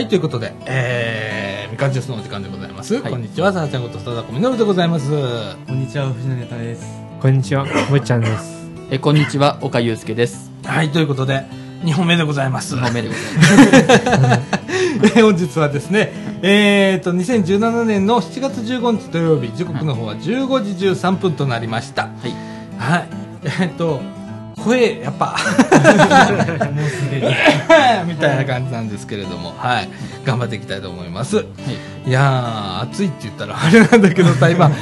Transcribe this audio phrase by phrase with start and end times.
[0.00, 2.94] はい、ということで、えー、みかんジュースのお時間でございます。
[2.94, 5.10] はいこんにちは、さあちゃんこと、貞子みのるでございます。
[5.10, 6.86] こんにちは、藤野ネタです。
[7.20, 8.66] こんにちは、むっちゃんです。
[8.90, 11.44] えこんにちは岡祐介ですはい、ということで、
[11.82, 12.76] 2本目でございます。
[12.76, 14.40] 2本目でございます
[15.18, 22.04] えー本日はですね、えーと、2017年の7月15日土曜日、時刻の方は15時13分となりました。
[22.04, 22.32] はい
[22.78, 23.08] はい。
[23.44, 24.00] えーと、
[24.64, 25.36] 声、やっぱ、
[26.72, 27.26] もうすでに。
[28.06, 29.88] みたいな感じなんですけれども、はい。
[30.24, 31.36] 頑張っていきたいと思います。
[31.36, 31.46] はい
[32.06, 34.74] いやー、暑いって言ったら あれなんだけどさ、今、ね、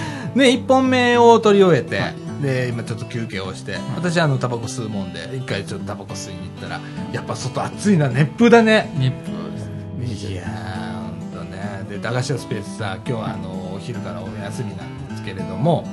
[0.46, 2.00] 1本目を取り終えて、
[2.40, 6.80] で、今ちょっと休憩をして、私あの、タバコ吸うもんで、一回ちょっとタバコ吸いに行ったら、
[7.12, 8.92] やっぱ外暑いな、熱風だね。
[8.96, 11.84] 熱風ですねいやー、ほんとね。
[11.90, 15.84] で、駄菓子屋スペースさ、今日はあの、お昼からお休みなんですけれども、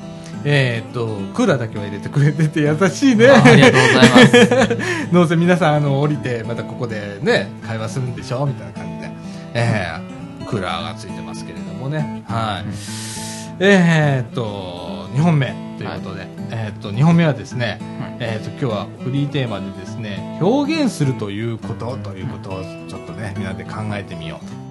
[0.47, 3.27] えーっと、クーラーだけは入れてくれてて優しいね。
[3.29, 5.09] あありがとうございます。
[5.11, 9.11] どうせ皆さんあの降りてまたここでね会話するんでしょみたいな感じで、
[9.55, 12.23] えークーラーがついてますけれどもね。
[12.27, 12.65] はい、
[13.59, 15.47] えーっと2本目
[15.79, 17.79] ということで、えーっと2本目はですね、
[18.19, 24.64] えーっと今日はフリーテーマでですね表現するということということをちょっとねみんなで考えてみようと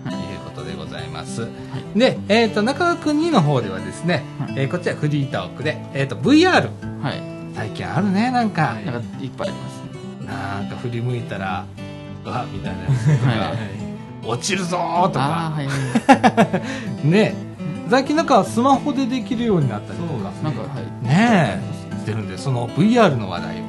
[0.65, 1.49] ことでございます、
[1.95, 4.23] で、えーっと中川君2の方ではですね、
[4.57, 6.71] えーこっちはフリートークで、えーっと VR
[7.03, 7.23] はい。
[7.55, 9.83] 最近あるねなんか、なんかいっぱいあります
[10.23, 10.27] ね。
[10.27, 11.65] なんか振り向いたら
[12.25, 12.83] うわみたいな。
[12.83, 13.85] やつとか、はい
[14.27, 15.53] 落ちるぞーとか。
[15.55, 15.69] はい。
[17.07, 17.35] ね。
[17.91, 20.31] 最近なんかスマホでできるようになったりとか。
[20.43, 21.07] なんかはい。
[21.07, 21.75] ねえ。
[22.05, 23.63] してるんでその VR の話題を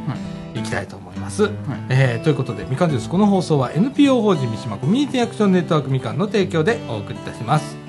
[0.55, 1.49] いきたいと思います、ます。
[1.89, 3.09] えーということでみかんジュース。
[3.09, 7.84] この放送は NPO 法人三島コミュニティアクションネットワークみかんの提供でお送りいたします。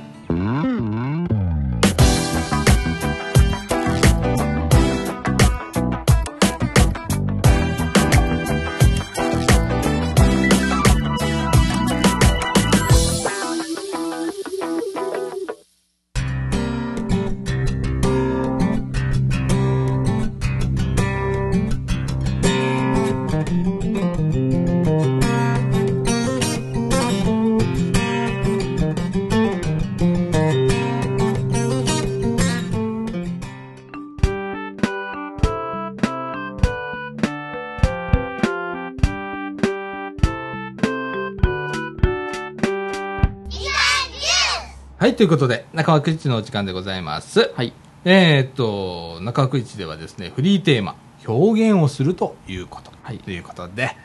[45.17, 47.51] はいということで中川くいちのお時間でございます。
[47.57, 47.73] はい。
[48.05, 50.95] えーっと中川くいちではですねフリーテーマ
[51.27, 53.19] 表現をするということ、はい。
[53.21, 53.97] ということで。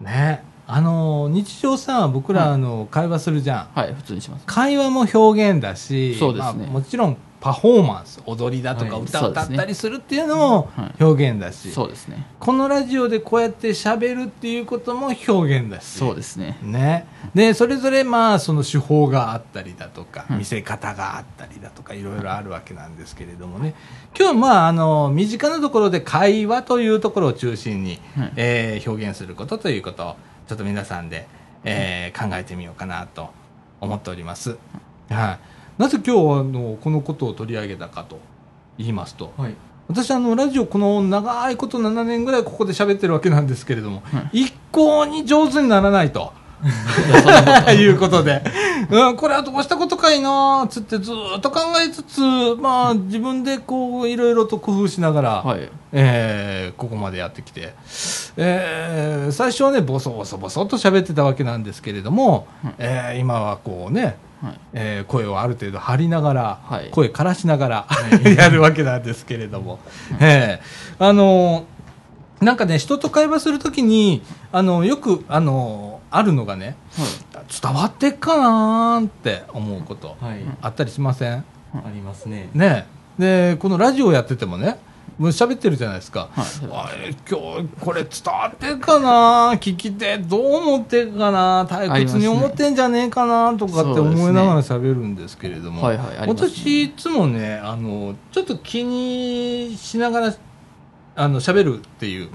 [0.00, 0.42] ね。
[0.66, 3.68] あの日常さ僕らあの、会話するじゃん。
[3.74, 4.46] はい普通にします。
[4.46, 6.62] 会話も表現だしそうですね。
[6.62, 11.02] まあ、もちろんパフォーマンス踊りだとかはい歌を歌ったりするっていうのもはい。
[11.02, 12.26] 表現だし、そうですね。
[12.38, 16.58] このラジオでこうやって喋るっていうことも表現だしそうですね。
[16.62, 20.38] ね、でそれぞれまあその手法があったりだとか、うん。
[20.38, 23.74] 見せ方があったりだとかいろいろあるわけなんですけれどもね。
[24.16, 28.32] 今日はまああの身近なところで会話というところを中心に、はい。
[28.36, 30.16] えー表現することということを
[30.48, 31.26] ちょっと皆さんで、
[31.64, 33.30] えー考えてみようかなと
[33.80, 34.58] 思っております、
[35.08, 35.38] はい、
[35.80, 38.18] なぜ今日はあのこのことを取り上げたかと
[38.76, 39.54] 言いますとはい。
[39.88, 46.34] 私あのラジオこの長いこと7年ぐらいここで喋ってるわけなんですけれども、は一向に上手にならないと
[47.72, 48.42] いうことで、
[48.90, 52.20] うん、これはどうしたことかいなーつってずーっと考えつつ、
[52.60, 55.66] まあ自分でこういろいろと工夫しながら、はい。
[55.92, 57.74] えーここまでやってきて、
[58.36, 62.74] えー最初はね、ボソボソボソっと喋ってたわけなんですけれども、うん。
[62.78, 64.16] えー今はこうね、はい
[64.72, 66.90] えー声をある程度張りながら、はい。
[66.90, 67.86] 声枯らしながら、
[68.36, 69.78] やるわけなんですけれども、
[70.20, 76.74] えーあのーなんかね、人と会話するときに、あのよく、あのあるのがね、
[77.62, 80.38] 伝わってっかなーって思うこと、はい。
[80.62, 81.44] あったりしません？
[81.74, 82.48] ありますね。
[82.54, 82.86] ね
[83.18, 84.78] でこのラジオやっててもね
[85.18, 87.14] もう喋ってるじゃないですか、はい。
[87.28, 89.52] 今日これ伝わってるかな？
[89.60, 91.66] 聞き手どう思ってるかな？
[91.66, 93.54] 退屈に思ってんじゃねえかな？
[93.58, 96.26] とかって思いながら喋るんですけれども、はいはいね。
[96.26, 100.34] 私いつもねあのちょっと気にしながら
[101.16, 102.30] あの喋るっていう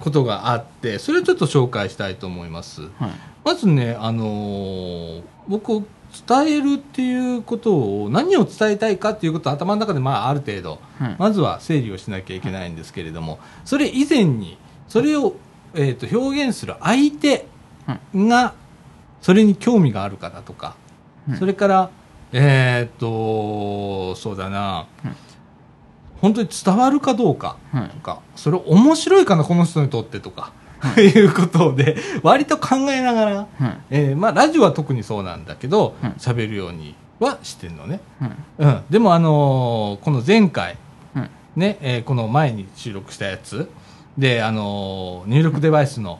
[0.00, 2.82] ことがあってそれをちょっと紹介したいと思います。
[2.82, 3.10] はい。
[3.44, 5.84] まずね、あのー僕、
[6.26, 15.34] 伝えるっていうことを、何を伝えたいかっていうことを頭の中で、まあ、ある程度、はいまずは整理をしなきゃいけないんですけれども、それ以前に、それを、
[15.74, 17.46] えー、と表現する相手
[18.14, 18.54] が、
[19.20, 20.76] それに興味があるかだとか、
[21.28, 21.36] うん。
[21.36, 21.90] それから、
[22.32, 25.16] えっ、と、そうだな、うん。
[26.20, 30.52] 本当に伝わるかどうかはいとか、それ面白いかな、この人にとってとか、
[31.00, 33.78] いうことで、割と考えながら、はい。
[33.90, 38.00] えーまあ、ラジオは特にそうなんだけどうん、喋、るようにはしてんのね。
[38.20, 38.30] はい。
[38.58, 38.80] うん。
[38.90, 40.76] でも、あのーこの前回、
[41.14, 41.30] はい。
[41.56, 43.68] ね、えーこの前に収録したやつ
[44.18, 46.18] で、あのー入力デバイスの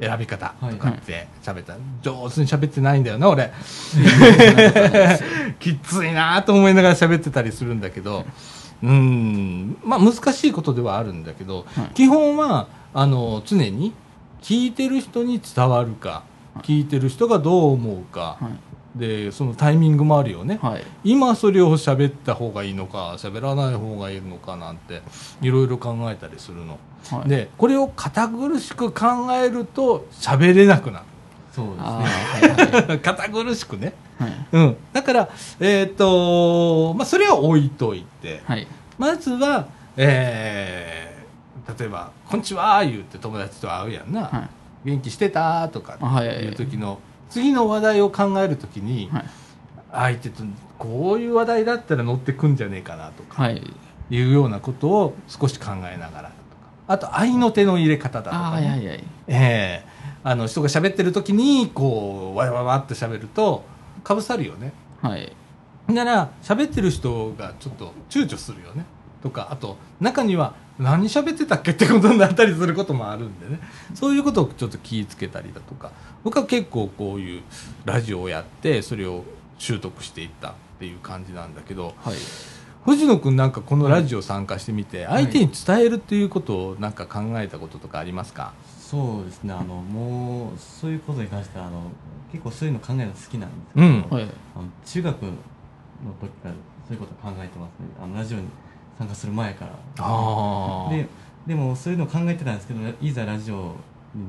[0.00, 3.52] 選び方とかって喋った、上手に喋ってないんだよな、俺。
[5.60, 8.24] きついなと思いながら喋ってたりするんだけど、
[8.82, 13.92] うん、まあ難しいことではあるんだけど、はい基本は、あの、常に
[14.40, 16.22] 聞いてる人に伝わるか、
[16.62, 18.48] 聞いてる人がどう思うか、は
[18.96, 18.98] い。
[18.98, 20.60] で、そのタイミングもあるよね。
[20.62, 20.84] はい。
[21.02, 25.02] 今それを喋った方がいいのか喋らない方がいいのかなんて
[25.42, 26.78] いろいろ考えたりするの、
[27.10, 27.28] はい。
[27.28, 31.02] でこれを堅苦しく考えると喋れなくな
[31.52, 31.82] そうですね。
[31.82, 32.72] はい。
[32.72, 32.88] はい。
[32.88, 34.32] る堅苦しくね、はい。
[34.52, 38.68] うん、だからえっ、とまあそれは置いといてはい。
[38.96, 39.66] まずは
[39.96, 41.03] えー
[41.78, 44.48] 例えば「こんにちは」言うて友達と会うやんな「はい。
[44.84, 45.94] 元気してた?」とか
[46.24, 46.98] いう時の
[47.30, 49.24] 次の話題を考える時に、はい。
[49.92, 50.42] 相手と
[50.78, 53.62] こういう話題だったら乗ってくんじゃねえかなとか、はい。
[54.10, 56.32] いうようなことを少し考えながらだとか
[56.88, 59.04] あと合いの手の入れ方だとか、ねはいはいはい。
[59.28, 59.94] ええ
[60.26, 63.62] あの人が喋ってる時にこうわわわって喋ると
[64.02, 64.72] かぶさるよね
[65.02, 65.32] はい。
[65.88, 68.84] なら喋ってる人がちょっと躊躇するよね
[69.24, 73.58] とかあと中には何喋ってたっけってことになったりすることもあるんでね
[73.94, 75.92] そういうことをちょっと気ぃつけたりだとか
[76.22, 77.42] 僕は結構こういう
[77.86, 79.24] ラジオをやってそれを
[79.58, 82.14] 習得していったっていう感じなんだけどはい。
[82.84, 88.52] 藤野君なんかこのラジオ参加してみてはい相手に伝えるっていうことをなんか考えたこととかありますか、
[88.94, 89.52] そうですね。
[89.52, 91.90] あの、もう、そういうことに関しては、あの、
[92.30, 94.22] 結構そういうの考えるの好きなんですけど、うんはい。
[94.22, 95.30] あの中学の
[96.20, 96.54] 時から
[96.86, 97.86] そういうこと考えてますね。
[98.02, 98.44] あの、ラジオに
[98.98, 99.72] 参加する前から。
[99.98, 101.06] あで、
[101.46, 103.74] でもそういうのを考えてたんですけど、いざラジオ
[104.14, 104.24] に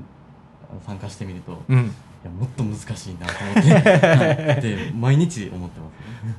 [0.86, 1.96] 参加してみると、いうん。
[2.24, 4.62] や、もっと難しいなと思って、 はい。
[4.62, 5.88] で、毎日思ってま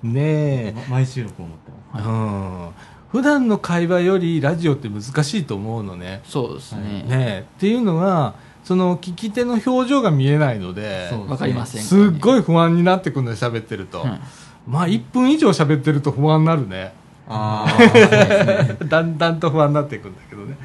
[0.01, 0.13] すね。
[0.13, 2.09] ねえ、ま毎収録思ってます。
[2.09, 2.69] うん。
[3.11, 6.21] 普段の会話よりラジオって難しいと思うのね。
[6.25, 6.83] そうですね。
[6.83, 7.45] ねえ。
[7.57, 8.35] っていうのは
[8.65, 11.83] その聞き手の表情が見えないのでわかりません。
[11.83, 12.41] すっごい。
[12.41, 14.21] い不安になってくるので喋ってると、はい。
[14.67, 16.93] まあ1分以上喋ってると不安になるね
[17.29, 18.85] ああ。
[18.85, 20.57] だんだんと不安になっていくんだけどね、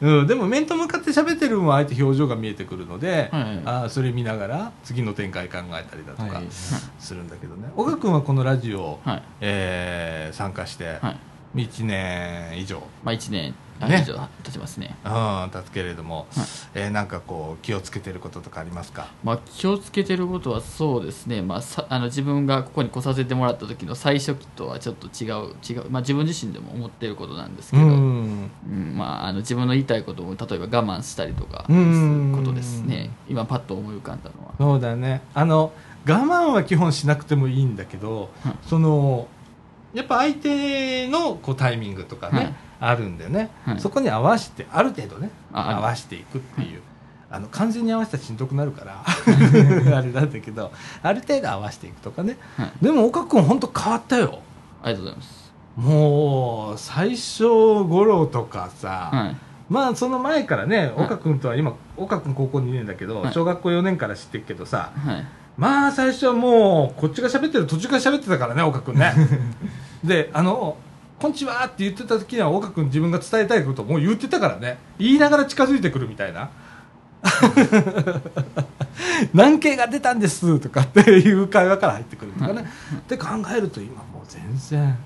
[0.00, 9.22] うん、でも面と向かって喋ってる分は相手表情が見えてくるので、はいあーそれ見ながら次の展開考えたりだとかはいするんだけどね、岡君はこのラジオ、はい。
[9.40, 11.18] えー参加してはい。
[11.54, 14.04] 1年以上、まあ、一年、あね。
[14.42, 14.96] 経ちますね。
[15.04, 16.46] うん、経つけれども、はい。
[16.74, 19.08] えーなんかこう気をつけてることとかありますか？
[19.22, 28.50] まあ、気をつけてることはそうですね、まあ、さあの自分がここに来させてもらった時の最初期とはちょっと違う違う、まあ、自分自身でも思ってることなんですけうど、ん。
[28.66, 33.10] うんまあ、あの自分の言いたいことを例えば我慢したりとかすうんることですね。
[33.28, 34.54] 今パッと思い浮かんだのは。
[34.58, 35.22] そうだね。
[35.34, 35.72] あの
[36.06, 38.54] 我慢は基本しなくてもいいんだけど、はい。
[38.66, 39.28] その
[39.94, 42.54] やっぱ相手のこうタイミングとかね、はい。
[42.80, 43.80] あるんだよね、はい。
[43.80, 46.82] そこに合わせてある程度ね合わせていくっていう、
[47.30, 49.02] あの完全に合わせたらしんどくなるから
[49.96, 50.70] あれなんだけど
[51.02, 52.72] ある程度合わせていくとかね、はい。
[52.82, 54.40] でも岡君本当変わったよ。
[54.82, 59.36] ありがとうございます、もう最初頃とかさ、はい。
[59.68, 60.90] まあその前からね、はい。
[61.06, 63.32] 岡君とは今、岡君高校2年だけど、はい。
[63.32, 65.26] 小学校4年から知ってるけどさ、はい
[65.58, 69.12] まあ最初はもう、こっちが喋ってる途中から喋ってたからね、岡君ね。
[70.04, 70.76] で、あの、
[71.18, 76.50] こんにちはって言ってた時には、岡君自分が伝えたいことをもう言ってたからね、言いながら近づいてくるみたいな。
[79.34, 82.64] 難形が出たんですとかっていう会話から入ってくるとかね。
[82.96, 84.96] って考えると今もう全然、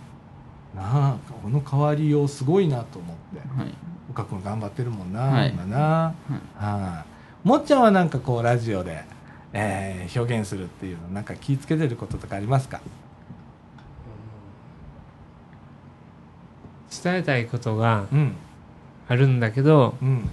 [0.77, 3.41] なあ、この変わりようすごいなと思って。
[3.59, 3.75] はい
[4.13, 6.15] 岡君頑張ってるもんな、はい今な、
[6.59, 9.03] はいもっちゃんはなんかこうラジオで、
[9.53, 12.81] えー表現するっていうのなんか気ぃつけてることとかありますか？
[17.03, 18.35] 伝えたいことがうん。
[19.09, 20.29] あるんだけどうん。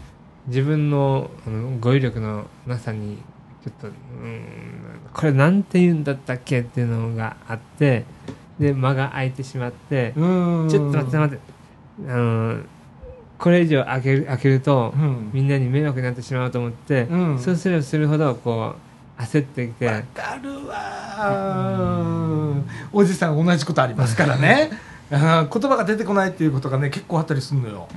[0.48, 1.30] 自分の
[1.80, 3.18] 語彙力のなさに
[3.64, 4.82] ちょっとうん
[5.14, 8.06] これなんて言うんだったっけっていうのがあって
[8.60, 11.44] で間が空いてしまってちょっと待って待って
[12.08, 12.62] あの
[13.38, 15.30] これ以上開ける開けるとうん。
[15.34, 17.40] みんなに迷惑になってしまうと思って、うん。
[17.40, 18.88] そうすればするほどこう
[19.20, 19.88] 焦ってきて。
[19.88, 20.76] わかるわ。
[21.20, 24.72] ーおじさん同じことありますからね。
[25.12, 27.88] 言葉が出てこないっていうことがね結構あったりするのよ。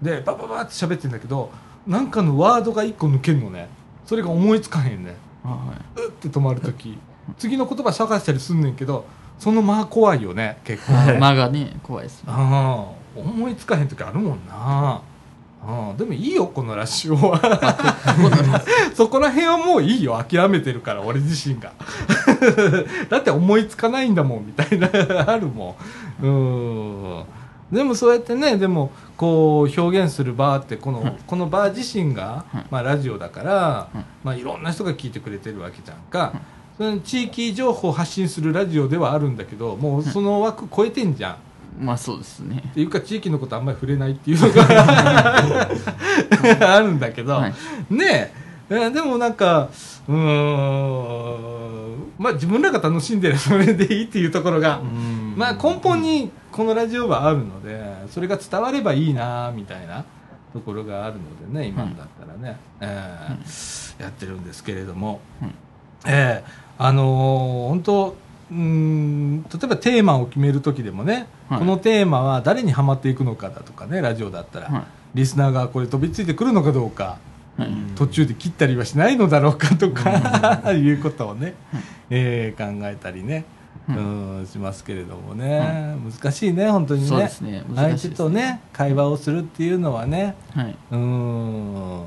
[0.00, 1.50] でバババって喋ってんだけど
[1.86, 3.68] なんかのワードが一個抜けんのね。
[4.06, 5.16] それが思いつかへんね。
[5.44, 6.98] はうって止まるとき。
[7.38, 9.04] 次の言葉探したりすんねんけど
[9.38, 10.92] その間怖いよね結構。
[11.12, 11.18] い。
[11.18, 12.32] 間がね怖いですね。
[13.14, 15.02] 思いつかへん時あるもんな
[15.66, 18.62] うん、でもいいよこのラジオは。
[18.94, 20.22] そこら辺はもういいよ。
[20.22, 21.72] 諦めてるから俺自身が。
[23.10, 24.88] だって思いつかないんだもんみたいな。
[25.30, 25.76] あるも
[26.22, 26.26] ん。
[26.26, 27.24] うん。
[27.76, 36.32] でもそうやってねでもこう表現する場ってこの,、はいこの場自身が、はいまあ、ラジオだから、はいまあ、いろんな人が聞いてくれてるわけじゃんか、
[36.76, 41.36] その地域情報を発信するラジオではあるんだけどもうその枠超えてんじゃん、
[41.78, 42.62] まあそうですね。
[42.68, 45.36] っていうか地域のことあんまり触れないっていうのが
[46.76, 47.54] あるんだけど、はい。
[47.90, 48.32] ね
[48.70, 48.76] え。
[48.88, 49.68] えでもなんか
[50.08, 55.34] うーんまあ自分らが楽しんでるそれでいいっていうところが、うん。
[55.36, 60.04] まあ根本にこのラジオはあるのでそれが伝わればいいなみたいな
[60.52, 65.48] ところがあるのでね今だったらね、えーやってるんですけれども、うん
[66.06, 66.44] ええ。
[66.78, 68.16] あのー本当
[68.50, 71.58] うーん例えばテーマを決める時でもね、はい。
[71.60, 74.84] このテーマは誰にはまっていくのかだとかねラジオだったら、はい。
[75.14, 77.18] リスナーがこれ飛びついてくるのかどうか、
[77.56, 77.68] はい。
[77.96, 81.54] 途中で切ったりはしないのだろうかとか、いうことをね、
[82.10, 83.44] えー考えたりね、
[83.88, 87.30] ううんしますけれどもね、難しいね本当にね。
[87.40, 87.64] ね。
[87.74, 90.34] 難相手とね会話をするっていうのはね。
[90.54, 90.76] はい。
[90.92, 92.04] うん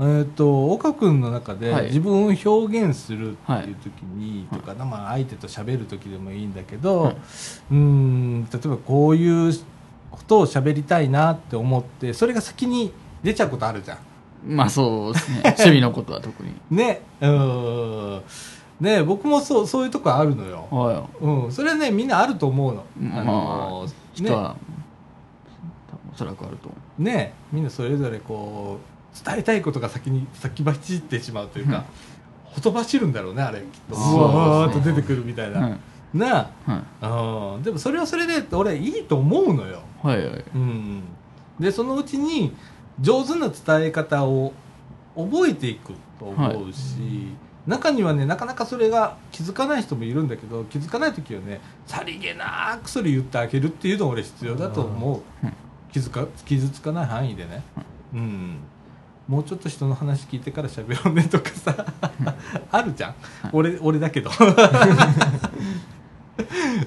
[0.00, 1.86] えー、と岡君の中ではい。
[1.86, 7.16] 自分を表現するっていう時に、とか、まあ、相手と喋る時でもいいんだけど、はい。
[7.72, 9.52] うん例えばこういう
[10.10, 13.98] ことを喋りたいなって思ってそれが先に出ちゃうことあるじゃん。
[14.46, 15.40] まあそうですね。
[15.58, 16.52] 趣味のことは特に。
[16.70, 17.02] ね。
[17.20, 18.22] うん。
[18.80, 24.54] ね僕もそうそういうとこあるのよ、はうん、それはねみんなあると思うの、まあのい人は、
[26.12, 27.34] おそらくあると思ねね。
[27.52, 31.84] みんなそれぞれこう伝えたいことが先に先走ってしまうというか、
[32.44, 33.94] ほとばしるんだろうねあれきっと。
[33.94, 35.78] わーっと出てくるみたいうな、はい
[36.14, 36.50] なはい
[37.02, 37.62] あうん。
[37.62, 40.44] でもそれはそれで俺いいと思うのよ、はいはい。
[40.54, 41.02] うん、
[41.60, 42.54] でそのうちに
[43.00, 44.52] 上手な伝え方を
[45.16, 47.28] 覚えていくと思うし、
[47.66, 55.52] 中にはねなかなかそれが気づかない人もいるんだけど気づかない時はねさりげなくそれ言ってあげるっていうのが俺必要だと思う、うん。
[55.92, 57.62] 気づか傷つかない範囲でね、
[58.14, 58.56] うん
[59.28, 61.86] もうちょっと人の話聞いてから喋ろうねとかさ。
[62.72, 63.14] あるじゃん、
[63.52, 64.30] 俺俺だけど。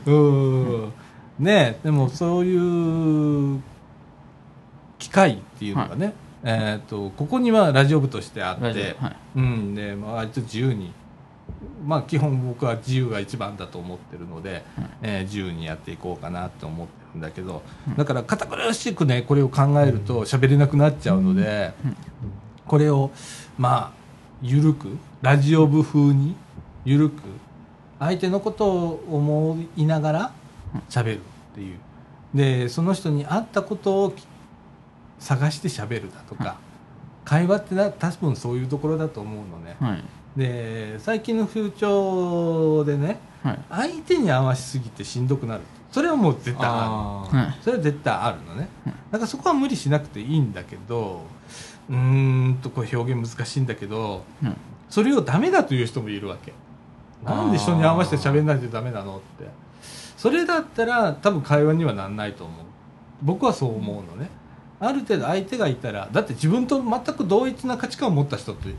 [0.07, 0.93] うん。
[1.38, 3.62] ねでもそういう
[4.98, 9.15] 機会っていうのがね、えー、とここにはラジオ部としてあって、オはい。
[9.36, 9.75] うん。
[9.75, 10.91] でまあ、割と自由に
[11.86, 14.63] まあ基本僕は自由が一番だと思ってるので、
[15.03, 16.88] えー自由にやっていこうかなって思っ
[17.18, 17.62] んだけど、
[17.98, 21.74] だから堅苦しくねこれを考えると喋れなくなっちゃうので、
[22.65, 23.12] これを
[23.58, 24.01] まあ
[24.41, 26.36] 緩くラジオ部風に
[26.86, 27.22] 緩く
[28.00, 30.32] 相手のことを思いながら
[30.89, 31.22] 喋るっ
[31.56, 31.77] ていう。
[32.34, 34.25] でその人に合ったことをき
[35.20, 36.58] 探して喋るだとか、
[37.25, 40.03] 会話ってな多分そういうところだと思うのね、はい。
[40.36, 43.60] で最近の風潮でねはい。
[43.70, 47.38] 相手に合わしすぎてしんどくなるそれはもう絶対ある。
[47.38, 47.57] あはい。
[47.62, 48.69] それは絶対あるのね。
[48.86, 51.21] だからそこは無理しなくていいんだけど
[51.89, 54.55] うーんとこう表現難しいんだけどうん
[54.89, 56.53] それをダメだという人もいるわけ。
[57.24, 59.50] なんで人に合わせて喋んないとダメなのって。
[60.17, 62.65] それだったら多分会話にはなんないと思う。
[63.21, 64.29] 僕はそう思うのね。
[64.79, 68.74] ある程度相手がいたらだって自分と全く同一な価値観を持った人って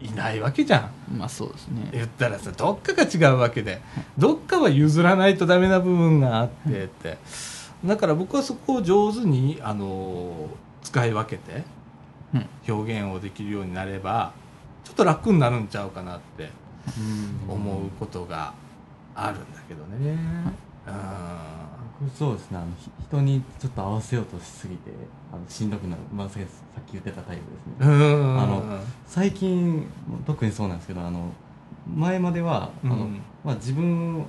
[0.00, 1.18] いないわけじゃん。
[1.18, 1.88] まあそうですね。
[1.92, 3.80] 言ったらさどっかが違うわけで。
[4.16, 7.18] どっかは譲らないとダメな部分があってって。
[7.84, 10.48] だから僕はそこを上手にあの
[10.82, 11.64] 使い分けて
[12.34, 12.46] うん。
[12.68, 14.32] 表現をできるようになれば
[14.84, 16.50] ちょっと楽になるんちゃうかなって
[17.48, 17.54] うん。
[17.54, 18.54] 思うことが
[19.14, 20.16] あるんだけどね。
[22.00, 22.58] 僕そうですね。
[22.58, 24.90] あのひ人にちょっと合わせようとしすぎて
[25.32, 26.42] あのしんどくなる、まあ、さっ
[26.86, 27.42] き言ってたタイプ
[27.80, 27.94] ですね。
[27.94, 28.40] うん。
[28.40, 29.86] あの最近
[30.26, 31.30] 特にそうなんですけどあの
[31.94, 33.20] 前まではあの、うん。
[33.44, 34.24] まあ、自分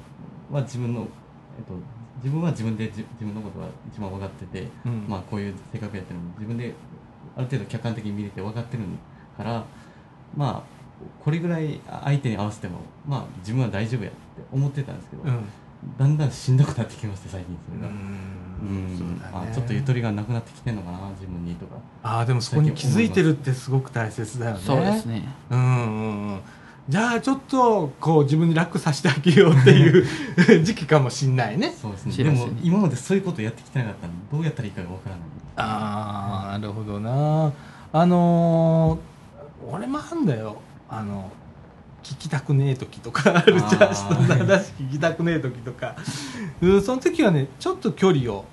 [0.51, 1.73] は自分の、えっと、
[2.17, 5.05] 自分は自分で自自分のことは一番分かってて、うん。
[5.07, 6.73] まあ、こういう性格やってるのも自分で
[7.35, 8.83] ある程度客観的に見れて分かってる
[9.37, 9.63] から
[10.35, 10.79] まあ
[11.23, 14.17] これぐらい相手に合わせてもまあ自分は大丈夫やって
[14.51, 15.45] 思ってたんですけど、うん。
[15.97, 17.93] だんだんしんどくなってきまして最近それが。
[18.61, 24.61] うんあちょっとゆとりがなくなってきてんのかな自分にとかああでもそこに気づいてるってすごく大切だよね。
[24.63, 26.39] そうですねうんうんうん
[26.89, 30.05] じゃあちょっとこう自分に楽させてあげようっていう
[30.65, 31.71] 時期かもしんないね。
[31.79, 35.23] そうですねでも今までそういうことやってきてなかったんでどうやったらいいかがわからない
[35.57, 37.51] ああなるほどな。
[37.93, 39.09] あのー
[39.71, 40.57] 俺もあんだよ。
[40.89, 41.31] あの
[42.03, 43.93] 聞きたくねえ時とかあるじゃん。
[43.93, 45.95] 人の話聞きたくねえ時とか、
[46.61, 48.45] うん、その時はねちょっと距離を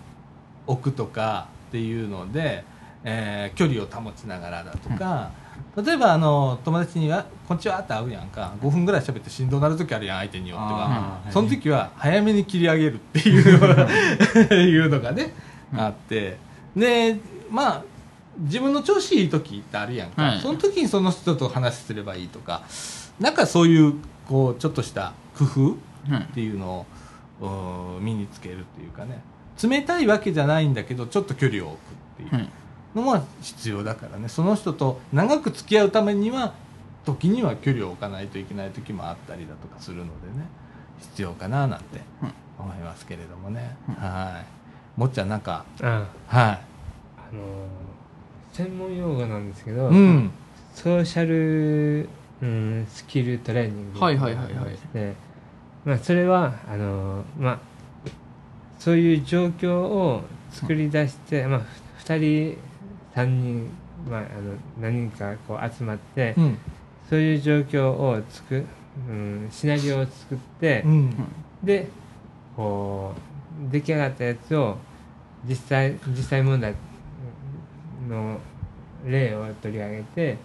[0.66, 2.64] 置くとかっていうので、
[3.04, 5.30] えー距離を保ちながらだとか、
[5.76, 8.52] 例えばあの友達には「こんにちは」って会うやんか。
[8.62, 11.20] 5分ぐらい喋ってしんどなる時あるやん相手によっては。
[11.30, 13.86] その時は早めに切り上げるっていうのが
[14.56, 15.34] いうのがね、
[15.76, 16.38] あって。
[16.74, 17.18] で
[17.50, 17.82] まあ
[18.38, 20.40] 自分の調子いい時ってあるやんか、はい。
[20.40, 22.62] その時にその人と話すればいいとか
[23.20, 23.94] なんかそういう
[24.28, 25.60] こうちょっとした工夫
[26.12, 26.22] はい。
[26.22, 26.86] っていうの
[27.40, 29.22] をうん身につけるっていうかね。
[29.62, 31.82] 冷たいわけじゃないんだけどちょっと距離を置くっ
[32.16, 32.48] ていうはい。
[32.94, 34.28] のも必要だからね。
[34.28, 36.54] その人と長く付き合うためには
[37.04, 40.08] 時には距離を置かないといけない時もあったりだとかするので
[40.38, 40.46] ね。
[41.00, 44.40] 必要かななんてうん思いますけれどもね、うんは
[44.96, 45.00] い。
[45.00, 46.06] もっちゃんなんかあはい。
[46.28, 46.58] あ
[47.32, 47.66] の
[48.52, 50.30] 専門用語なんですけど、うん。
[50.74, 52.08] ソーシャル、
[52.42, 54.76] うん、スキルトレーニングはいはいはいはい。
[54.92, 55.14] で、
[55.84, 57.58] まあ、それはあの、まあ、
[58.78, 61.60] そういう状況を作り出して、まあ、
[62.04, 62.58] 2人
[63.14, 63.70] 3人、
[64.08, 64.28] まあ、あの
[64.80, 66.58] 何人かこう集まって、うん。
[67.08, 68.64] そういう状況をつく、
[69.08, 71.14] うん、シナリオを作って、うん。
[71.62, 71.88] で
[72.56, 73.14] こ
[73.68, 74.76] う出来上がったやつを
[75.48, 76.74] 実際実際問題
[78.08, 78.38] の
[79.06, 80.36] 例を取り上げて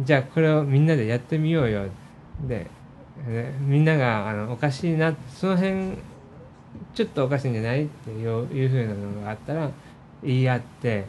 [0.00, 1.86] じゃあこれをみんなでやってみようよ。
[2.46, 2.66] で
[3.26, 5.96] えみんながあのおかしいなその辺
[6.94, 9.70] ちょっとおかしいんじゃないっていうふうなのがあったら
[10.22, 11.04] 言い合って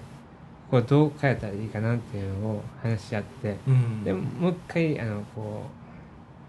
[0.71, 3.57] こうどう変えたらいいかなっていうのを話し合って。
[3.67, 4.03] うん。
[4.03, 5.63] でもう一回あのこ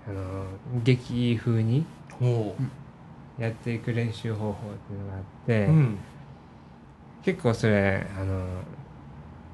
[0.07, 0.45] うあの
[0.83, 1.85] 劇風に
[2.19, 2.55] ほ
[3.39, 4.55] やっていく練習方法っ
[4.87, 5.99] ていうのがあって、ううん。
[7.23, 8.47] 結構それあの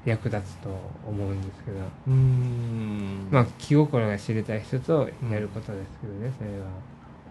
[0.09, 0.69] 役立つと
[1.05, 3.27] 思うんですけど、うん。
[3.29, 6.65] まあ気心が知れた人とやることですけどね、それは。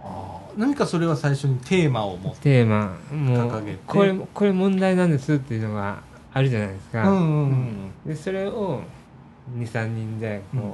[0.03, 6.01] あー何かそれは最初にテーマを持ってテーマもこれこれ問題なんですっていうのが
[6.33, 8.83] あるじゃないですか、うんうんでそれを
[9.59, 10.73] 23人でこう、うん。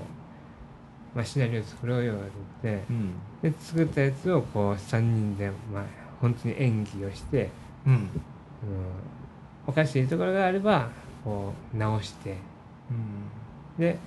[1.14, 2.22] まあ、シナリオ作ろうよって
[2.64, 3.12] 言ってうん。
[3.42, 5.84] で作ったやつをこう3人で、まあ、
[6.20, 7.50] 本当に演技をして、
[7.86, 7.92] うん。
[7.92, 8.08] うん、
[9.66, 10.90] おかしいところがあれば
[11.24, 12.36] こう直して。
[13.78, 13.98] で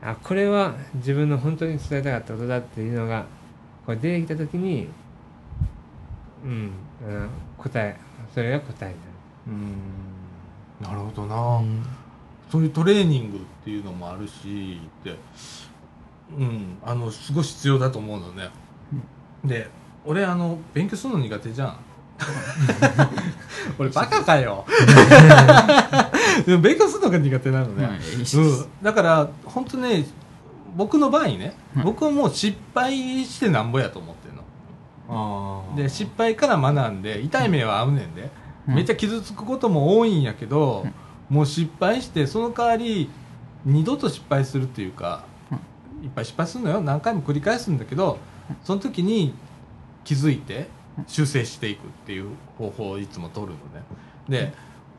[0.00, 3.24] あこれは自分の本当に伝えたかったことだっていうのが
[3.84, 4.88] こう出てきた時に
[6.44, 7.96] うん、うん、答え
[8.32, 8.96] それが答えに
[9.48, 9.74] うん。
[10.80, 11.66] なるほどな、なる、
[12.50, 15.16] そういうトレーニングっていうのもあるしって
[16.36, 18.50] うんあのすごい必要だと思うのね、
[19.44, 19.68] で
[20.04, 21.76] 俺あの勉強するの苦手じゃん
[23.78, 24.64] 俺バカかよ。
[26.46, 30.06] でも勉強するのが苦手なのね、はいうん、だから本当ね
[30.76, 31.84] 僕の場合ね、はい。
[31.84, 34.42] 僕はもう失敗してなんぼやと思ってるの。
[35.10, 38.30] ああで失敗から学んで痛い目は合うねんで、
[38.68, 38.74] うん。
[38.74, 40.86] めっちゃ傷つくことも多いんやけど、
[41.28, 43.10] もう失敗してその代わり
[43.64, 45.24] 二度と失敗するっていうか、
[46.02, 46.80] いっぱい失敗するのよ。
[46.80, 48.18] 何回も繰り返すんだけど
[48.62, 49.34] その時に
[50.04, 50.68] 気づいて
[51.06, 53.84] 修正していくっていう方法をいつも取るのね。
[54.28, 54.52] で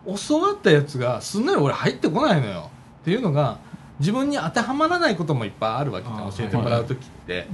[0.06, 2.70] 教わったやつがすんなり俺入ってこないのよ。
[3.02, 3.60] っていうのが
[4.00, 7.48] 自分に当てはまらないこともいっぱいあるわけじ教えてもらう時って、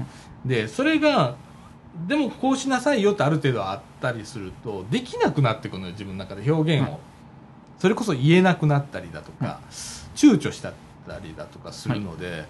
[0.45, 1.35] でそれが
[2.07, 6.51] でもこうしなさいよってある程度あったりするとできなくなってくるのよ自分の中で。
[6.51, 6.99] 表現を、
[7.79, 9.59] それこそ言えなくなったりだとか、
[10.15, 10.73] 躊躇した
[11.23, 12.45] りだとかするので、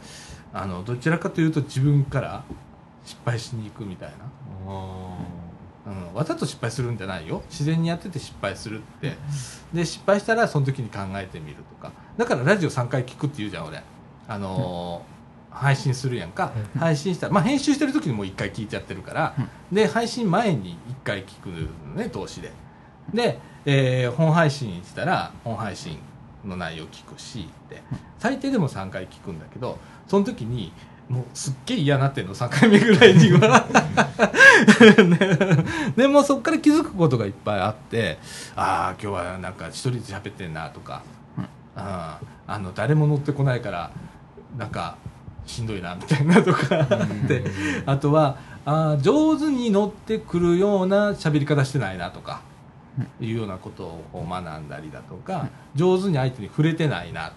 [0.52, 2.44] あのどちらかというと自分から
[3.06, 4.16] 失敗しに行くみたいな、
[4.68, 5.18] あ
[5.86, 7.44] うん、わざと失敗するんじゃないよ。
[7.50, 9.16] 自然にやってて失敗するって。
[9.74, 11.92] で失敗したらその時に考えてみるとか。
[12.18, 13.82] だからラジオ3回聞くって言うじゃん俺。
[14.28, 15.16] あのー
[15.56, 16.82] 配信するやんか、うん。
[16.82, 19.36] 配信したら、まあ、編集してる時にもう1回聞いちゃってるから、
[19.72, 21.48] で配信前に1回聞く
[21.88, 22.52] のね投資で。
[23.14, 25.98] で、えー本配信したら本配信
[26.44, 27.82] の内容聞くしって。
[28.20, 30.74] 最低でも3回聞くんだけどその時に
[31.10, 33.66] もうすっげえ嫌なってんの3回目ぐらいには。
[35.04, 35.18] ね
[35.96, 38.18] でもそこから気づくことがいっぱいあって
[38.56, 41.04] ああ今日はなんか一人で喋ってんなとか、
[41.76, 43.92] あーあの誰も乗ってこないから
[44.58, 44.96] なんか
[45.46, 46.88] しんどいなみたいなとか。
[47.28, 47.44] で
[47.86, 52.42] あとはあー上手に乗ってくるような喋り方してないなとか。
[53.20, 57.34] いうようなことを学んだりだとか上手に相手に触れてないな。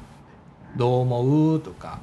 [0.76, 1.60] どう思う？
[1.60, 1.98] とか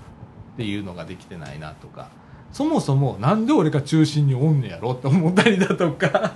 [0.55, 2.09] っていうのができてないなとか。
[2.51, 6.35] そもそもなんで俺が中心におんねやろって思ったりだとか。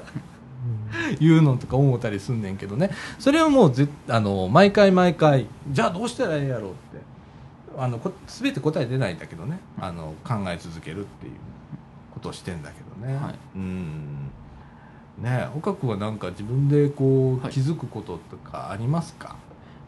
[1.20, 2.92] いうのとか思ったりすんねんけどね。
[3.20, 6.80] それはもうぜあの毎回毎回じゃあどうしたらええやろうって。
[7.78, 9.60] あのこ全て答え出ないんだけどね。
[9.80, 11.34] あの考え続けるっていう
[12.14, 13.36] ことをしてんだけどね、はい。
[13.56, 14.32] うん。
[15.20, 17.54] ねえ岡君はなんか自分でこうはい。
[17.54, 19.36] 気づくこととかありますか、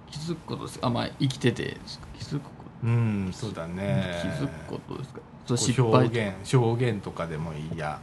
[0.10, 0.88] 気づくことですか？
[0.88, 1.78] あまあ生きてて
[2.18, 2.50] 気づくこ
[2.84, 4.20] うんそうだと、ね。
[4.22, 5.22] 気づくことですか？
[5.58, 8.00] 失敗表現表現とかでもいいや。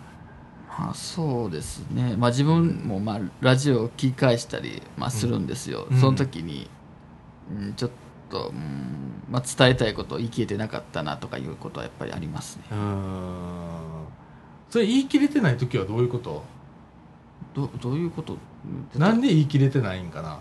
[0.69, 5.99] まあ、そうですね、まあ、自分もまあラジオを聞き返したり、まあ、するんですよ、うん。
[5.99, 6.71] その時に、
[7.51, 7.91] うん、ちょっ
[8.31, 12.65] と、うんまあ、伝えたいことを言い切れてなかったなとかいうことはやっぱりありますね。
[12.71, 13.69] うん。
[14.71, 16.45] それ言い切れてない時はどういうこと？
[17.55, 18.37] どどういうこと？
[18.97, 20.39] なんで言い切れてないんかな？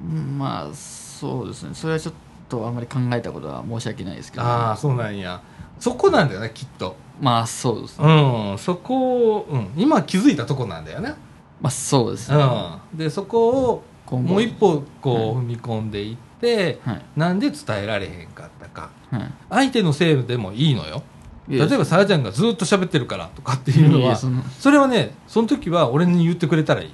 [0.00, 1.74] うんまあそうですね。
[1.74, 2.20] それはちょっと
[2.52, 5.42] あんまり考えたことは申し訳ないですけど、ああそうなんや。
[5.78, 6.96] そこなんだよねきっと。
[7.20, 11.14] まあそうですね、うんそこを、うん、今気づいたとこなんだよね
[11.62, 17.02] まあそうですね、うん、でそこをもう一歩こうは踏み込んでいって、はい。
[17.16, 18.90] なんで伝えられへんかったか。
[19.10, 19.32] はい。
[19.50, 21.02] 相手のせいでもいいのよ。
[21.48, 26.90] 例えばさらちゃんがずっと喋ってるからとかっていうのはそれはねその時は俺に言ってくれたらいい、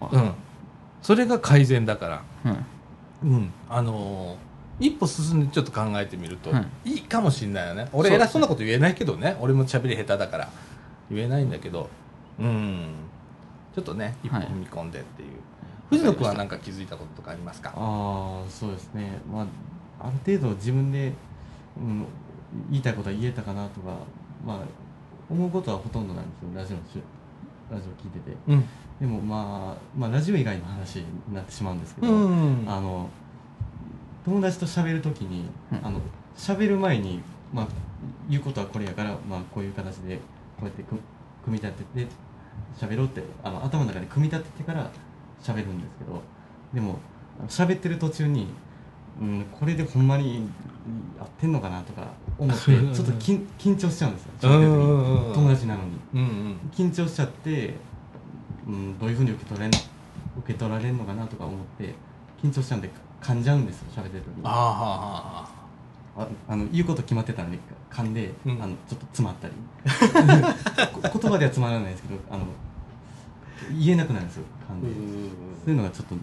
[0.00, 0.08] あ。
[0.12, 0.32] うん、
[1.02, 3.26] それが改善だから、はい。
[3.26, 4.49] うん、あのー
[4.80, 6.96] 一歩進んでちょっと考えてみると、、はい。
[6.96, 7.88] いかもしれないよね。
[7.92, 9.36] 俺偉そうなこと言えないけどね。
[9.40, 10.48] 俺も喋り下手だから。
[11.10, 11.88] 言えないんだけど。
[12.38, 12.86] うん。
[13.74, 15.28] ちょっとね一歩はい踏み込んでっていう、
[15.90, 17.72] 藤野君は何か気づいたこととかありますか？
[17.76, 19.20] ああそうですね。
[19.32, 19.42] ま
[20.00, 21.12] あある程度自分で、
[21.76, 22.04] うん、
[22.70, 23.90] 言いたいことは言えたかなとか
[24.44, 24.58] まあ
[25.28, 26.48] 思うことはほとんどなんですよ。
[26.56, 27.02] ラジオのし
[27.70, 28.36] ラジオ聞いてて。
[28.48, 28.64] うん。
[29.00, 32.64] でもまあまあラジオ以外の話になってしまうんですけうど、ん。
[32.66, 33.08] あの
[34.24, 35.86] 友達と喋るときに、うん。
[35.86, 36.00] あの
[36.36, 37.20] 喋る前に、
[37.52, 37.68] まあ、
[38.28, 40.20] 言うことはこれやから、まあ、こういう形でこ
[40.62, 40.96] うやってく
[41.44, 42.06] 組み立てて
[42.78, 44.90] 喋ろうってあの頭の中で組み立ててから
[45.42, 46.22] 喋るんですけど
[46.72, 46.98] でも
[47.48, 48.48] 喋ってる途中に、
[49.20, 50.48] うん、これでほんまに
[51.18, 55.90] 合ってんのかなとか思ってちょっと緊緊張しちゃうんですよ友達なのに。
[56.14, 56.70] うんうん。
[56.72, 57.74] 緊張しちゃって、
[58.66, 59.80] うん、どういうふうに受け取れん受
[60.46, 61.94] け取られるのかなとか思って
[62.42, 62.90] 緊張しちゃうんで
[63.22, 64.42] 噛んじゃうんですよ喋ってる時に。
[64.44, 65.48] ああはあは
[66.16, 67.58] あああの言うこと決まってたのに
[67.90, 68.62] 噛んで、うん。
[68.62, 69.54] あのちょっと詰まったり。
[70.92, 72.44] こ言葉では詰まらないですけどあの
[73.78, 74.86] 言えなくなるんですよ噛んで。
[75.64, 76.14] そういうのがちょっと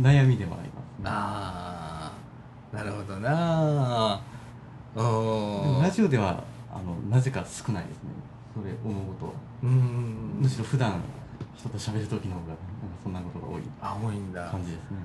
[0.00, 2.12] 悩みでもあります、あ
[2.72, 4.20] あなるほどな
[4.94, 6.42] でもうんラジオでは
[6.72, 8.10] あのなぜか少ないですね。
[8.54, 9.32] それ思うことは。
[9.62, 10.38] うん。
[10.40, 11.00] むしろ普段
[11.56, 12.60] 人と喋る時の方がなんか
[13.02, 14.48] そんなことが多いあ多いんだ。
[14.50, 14.98] 感じですね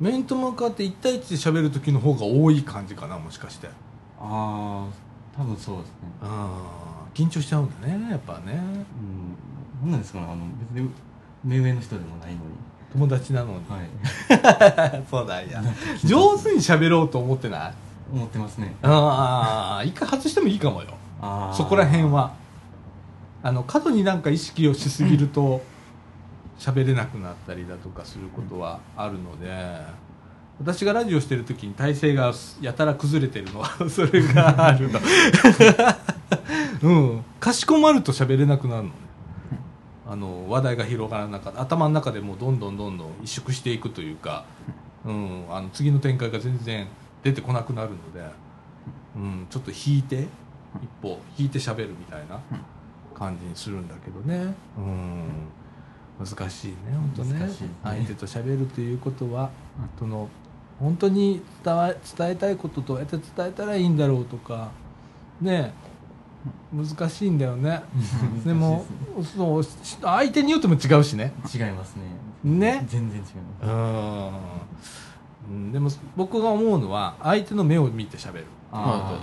[0.00, 3.68] 面と向かって1対1で喋る時の方が多い感じかなもしかして。
[3.68, 3.70] あ
[4.18, 4.86] あ
[5.36, 5.94] 多分そうですね。
[6.22, 8.54] ああ緊張しちゃうんだねやっぱね。
[8.54, 9.36] うん。
[9.82, 10.90] 何なんですかねあの別に
[11.44, 12.40] 目上の人でもないのに。
[12.92, 13.78] 友達なのに、は
[14.98, 15.02] い。
[15.08, 15.62] そうだいや。
[16.04, 17.74] 上手に喋ろうと思ってない？
[18.12, 18.74] 思ってますね。
[18.82, 20.88] ああ一回外してもいいかもよ。
[21.20, 21.56] あー。
[21.56, 22.32] そこら辺は。
[23.42, 25.62] あの過度になんか意識をしすぎると
[26.60, 29.80] 喋れなくなったりだとかすることはあるので
[30.60, 35.00] 私がラジオしてる時に体勢がやたら崩れてるのは それがあるの。
[36.82, 37.24] うん。
[37.40, 38.94] かしこまると喋れなくなるのね。
[40.06, 41.62] あの話題が広がらなかった。
[41.62, 44.44] 頭の中でもうどんどんどんどん萎縮していくというか、
[45.06, 46.86] うん、あの次の展開が全然
[47.22, 48.30] 出てこなくなるので、
[49.16, 50.28] うん、ちょっと引いて
[50.82, 52.38] 一歩引いて喋るみたいな
[53.14, 55.22] 感じにするんだけどね、うん、
[56.20, 57.40] 難しいね本当ね。
[57.40, 57.48] ね。
[57.82, 59.50] 相手と喋るということは
[59.98, 60.28] その
[60.78, 64.70] 本当に伝わ伝えたいことどうやって伝えたらいいんだろうとか
[65.40, 65.72] ね
[66.72, 67.82] 難しいんだよね。
[68.44, 68.84] でも
[69.36, 69.64] そう
[70.02, 71.32] 相手によっても違うしね。
[71.52, 71.96] 違います
[72.44, 72.58] ね。
[72.58, 72.84] ね。
[72.86, 73.66] 全然違います。
[73.66, 74.26] うん。
[75.50, 78.44] うんでも僕が思うのは相手の目を見て喋る。
[78.72, 79.18] あ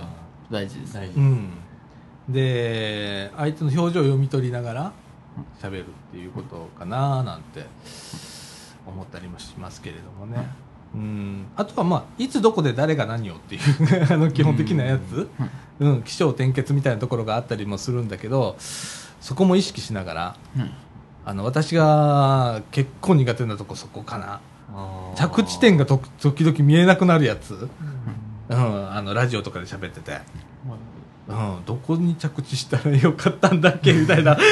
[0.50, 0.96] 大事です。
[0.98, 1.50] あ大事うん、
[2.28, 4.92] で相手の表情を読み取りながら
[5.60, 7.66] 喋るっていうことかななんて
[8.86, 10.48] 思ったりもしますけれどもね、
[10.94, 13.60] うん、あとはまあいつどこで誰が何をっていう
[14.12, 15.28] あの基本的なやつ、
[15.80, 20.70] うん、起承転結みたいなところがあったりもするんだけどそこも意識しながらうん。
[21.28, 24.40] あの私が結構苦手なとこそこかな。
[25.14, 27.68] 着地点がと時々見えなくなるやつ、
[28.48, 30.20] うん、あのラジオとかで喋ってて。
[31.28, 34.36] うん、どこに着地したらよかったんだっけみたいな。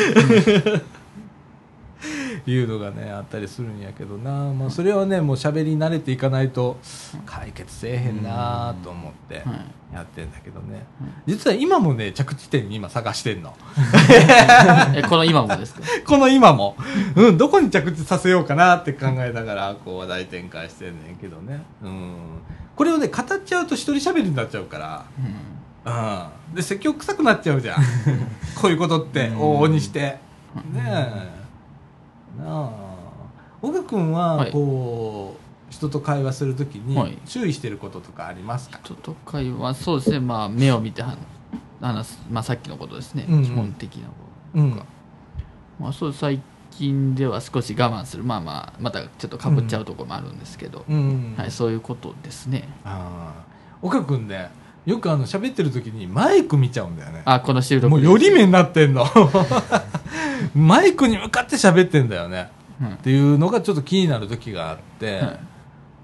[2.48, 6.78] いうのがねあったりするんやけどな、まあ、それはねもう喋り慣れていかないと
[7.24, 9.44] 解決せえへんなと思ってはい。
[9.94, 10.84] やってんだけどね。
[11.26, 13.54] 実は今もね着地点今探してんの。
[14.94, 15.80] えこの今もですか？
[16.04, 16.76] この今も、
[17.14, 22.14] うん、どこに着地させようかなって考えながらこう話題展開してんねんけどね、うん、
[22.74, 25.04] これをね語っちゃうと一人喋りになっちゃうから。
[25.18, 25.56] うん
[25.86, 27.76] うん、で説教臭くなっちゃうじゃん。
[28.60, 29.38] こういうことってうん。
[29.38, 30.00] 往々にして。
[30.00, 30.18] ね
[30.84, 32.42] え。
[32.42, 32.70] なあ。
[33.62, 34.50] 岡君ははい。
[34.50, 37.16] こう人と会話するときにはい。
[37.26, 40.20] 注意してることとかありますか、人と会話そうですね。
[40.20, 41.16] まあ目を見ては
[41.80, 43.34] 話す、まあ、さっきのことですね、うん。
[43.36, 44.14] うん基本的なこ
[44.54, 44.86] うんととか、
[45.78, 46.40] まあ、そう最
[46.72, 48.24] 近では少し我慢する。
[48.24, 51.34] まあまあまたちょっとかぶっちゃうところもあるんですけど、うん。
[51.36, 52.68] はい、そういうことですね。
[52.84, 53.46] ああ。
[53.82, 54.50] 岡君ね
[54.86, 57.22] よくあの喋ってる時にマイク見ちゃうんだよね。
[57.24, 57.88] あこの収録。
[57.88, 59.04] もうより目になってんの。
[60.54, 62.50] マイクに向かって喋ってんだよね。
[62.80, 62.88] うん。
[62.90, 65.38] っていうのがちょっと気になる時があって、はい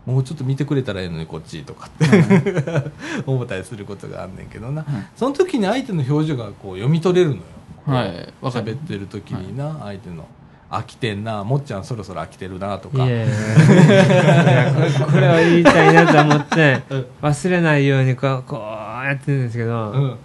[0.07, 2.91] もうちょっと見てくれたらええのにこっちとかって、
[3.25, 7.43] 思ったりすることがあんねんけどな、はいその時に相手の表情がこう読み取れるのよ、
[7.87, 10.27] はい喋ってる時にな、相手の
[10.73, 13.05] 飽きてんなもっちゃんそろそろ飽きてるなとか。
[13.05, 17.07] いやいや これこれを言いたいなと思ってうん。
[17.21, 18.61] 忘れないようにこうこう
[19.05, 20.17] やってるんですけど、うん。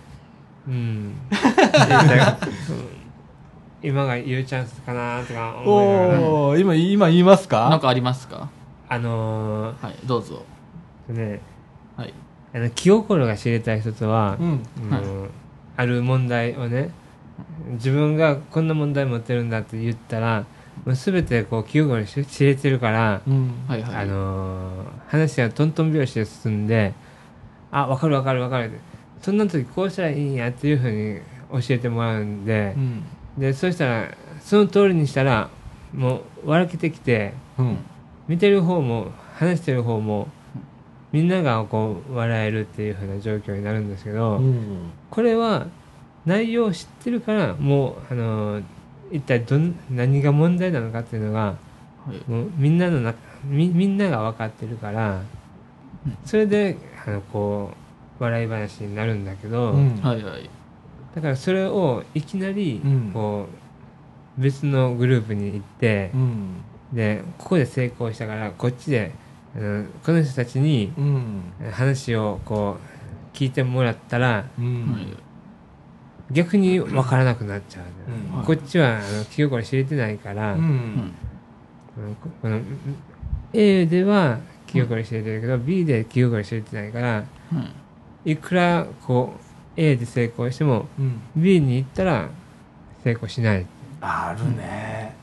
[0.67, 1.13] うん、
[3.83, 6.19] 今が言うチャンスかなとか思いながら。
[6.21, 7.69] おお今今言いますか？
[7.69, 8.49] なんかありますか？
[8.89, 10.43] あのはいどうぞ。
[11.11, 11.41] ーね
[11.95, 12.13] はい。
[12.55, 14.63] あの気心が知れたい人とは、うん。
[14.91, 15.27] あの
[15.75, 16.89] ある問題をね
[17.73, 20.45] 自分がこんな問題持ってるんだって言ったら
[20.85, 23.51] もう全てこう気心に知れてるから、うん。
[23.67, 23.95] はいはい。
[23.95, 26.93] あのー話がトントン拍子で進んで
[27.71, 28.65] あ分かる分かる分かる。
[28.65, 28.79] って
[29.21, 33.03] そんな時こうしたらいいんやっていうふうに教えてもらうんでう、ん。
[33.37, 34.07] でそうしたら
[34.41, 35.49] その通りにしたら
[35.93, 37.77] もう笑けてきてうん。
[38.27, 40.27] 見てる方も話してる方も
[41.13, 44.91] みんながこう笑えるっていうふうな状況になるんですけど、うん。
[45.09, 45.67] これは
[46.27, 48.61] 内容を知ってるからもうあの
[49.11, 51.55] 一体どん何が問題なのかっていうのがは
[52.13, 52.29] い。
[52.29, 55.21] もうみんなの中みみんなが分かってるから
[56.25, 57.71] それであのこ
[58.19, 59.95] う笑い話になるんだけど、うん。
[60.01, 60.49] はいはい。
[61.15, 63.11] だからそれをいきなりうん。
[63.13, 63.47] こ
[64.37, 66.49] う別のグループに行ってう、ん。
[66.93, 69.11] でここで成功したからこっちで
[69.55, 71.41] あのこの人たちにうん。
[71.71, 72.77] 話をこ
[73.33, 74.45] う聞いてもらったら
[76.31, 77.83] 逆に分からなくなっちゃう、
[78.37, 78.43] うん。
[78.43, 80.65] こっちはあの気心知れてないから、ううん。
[80.65, 81.13] ん
[82.41, 82.59] この
[83.53, 87.23] A では気心知れてるけど、B で気心知れてないからは
[88.25, 89.41] いいくらこう
[89.77, 91.21] A で成功してもうん。
[91.35, 92.29] B に行ったら
[93.03, 93.65] 成功しない。
[94.01, 95.15] あるね。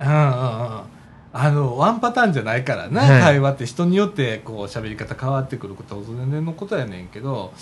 [0.00, 0.82] うんうんうん。
[1.30, 3.22] あのワンパターンじゃないからな、はい。
[3.22, 7.52] 会話って人によってこう喋り方変わってくることは当然のことやねんけど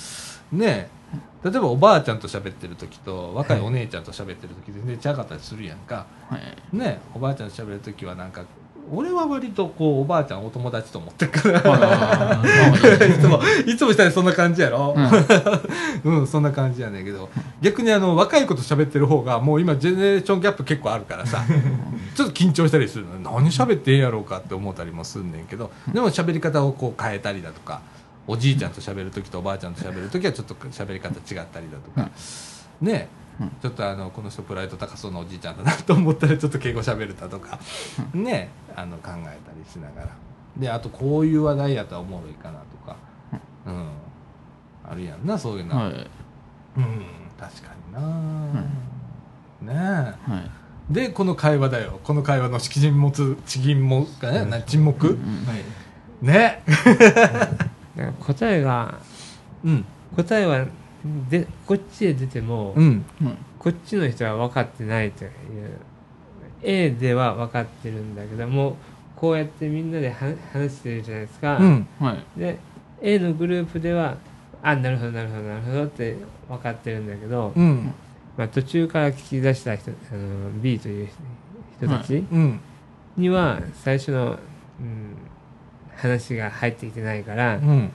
[0.53, 0.97] ねえ。
[1.45, 6.77] 例えばおばあちゃんと喋ってる時と若いお姉ちゃんと喋ってる時全然違かったりするやんか、はい。
[6.77, 8.45] ねえおばあちゃんと喋る時はなんか
[8.91, 12.43] 俺は割とこうおばあちゃんお友達と思ってるから。
[13.07, 14.95] いつもいつもしたらそんな感じやろ、
[16.05, 16.19] うん。
[16.21, 17.29] うん、そんな感じやねんけど。
[17.61, 21.45] 逆にあの若い子と喋ってる方がもう今ジェネレーションギャップ結構あるからさ。
[22.15, 23.31] ちょっと緊張したりするの。
[23.39, 25.71] 何喋ってええんやろうかって思ったりもすんねんけど。
[25.93, 27.81] でも喋り方をこう変えたりだとか
[28.27, 32.11] おじいちゃんと喋る時とおばあちゃんと喋る時はちょっと喋り方違ったりだとか、
[32.81, 33.09] ね
[33.41, 33.51] うん。
[33.63, 37.59] ちょっとあのこの人プライド高そうなおじいちゃんだなと思ったらちょっと敬語喋るだとか、
[38.13, 40.09] ねあの考えたりしながら。
[40.57, 42.97] であとこういう話題やったらおもろいかなとか、
[43.67, 43.89] うん、
[44.91, 45.93] あるやんなそういうの、はい。
[46.79, 47.07] うん
[47.39, 48.61] 確かにな、
[49.61, 50.31] ねえ。
[50.31, 50.39] は
[50.91, 50.95] い。
[50.95, 52.01] でこの会話だよ。
[52.05, 55.65] この会話の沈黙沈黙かね、な沈黙、うんはい
[56.23, 56.63] ね
[58.21, 58.99] 答えが
[59.65, 59.85] うん。
[60.17, 60.67] 答えは
[61.29, 63.05] でこっちへ出ても、うん。
[63.23, 65.31] うんこっちの人は分かってないという。
[66.63, 68.77] A では分かってるんだけども
[69.15, 70.15] こうやってみんなでは
[70.53, 71.87] 話してるじゃないですか、うん。
[72.01, 72.41] はい。
[72.41, 72.59] で
[73.03, 74.17] A のグループでは
[74.63, 76.17] あなるほどなるほどなるほどって
[76.49, 77.93] 分かってるんだけど、うん。
[78.37, 81.09] まあ、途中から聞き出した人あの B という
[81.79, 82.61] 人たちうん。
[83.17, 84.39] には最初の、
[84.81, 85.16] うん、
[85.97, 87.91] 話が入ってきてないから、うん。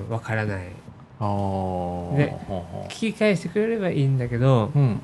[0.00, 0.66] うん、分からない。
[1.18, 1.24] で
[2.88, 5.00] 聞き返してくれればいいんだけど、うん。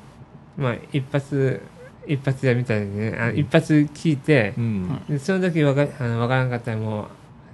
[0.57, 1.61] まあ一発
[2.05, 5.01] 一発屋みたいにねあ一発聞いてう、ん。
[5.09, 7.07] でその時わかあの分からんかったらもう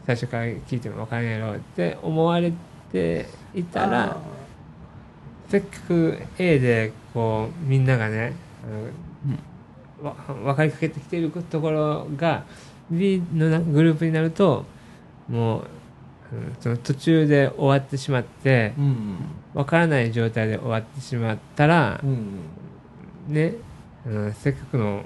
[0.06, 2.52] 最初から聞いても分からんやろって思われ
[2.92, 4.18] ていたら
[5.48, 8.34] せっかく A でこうみんながね
[10.02, 12.44] あの、わ分かりかけてきているところが
[12.91, 14.65] B のなグループになると
[15.28, 15.67] もう、うん
[16.60, 19.17] その途中で終わってしまってうん
[19.56, 23.56] 分からない状態で終わってしまったらうんね、
[24.06, 25.04] うん、せっかくの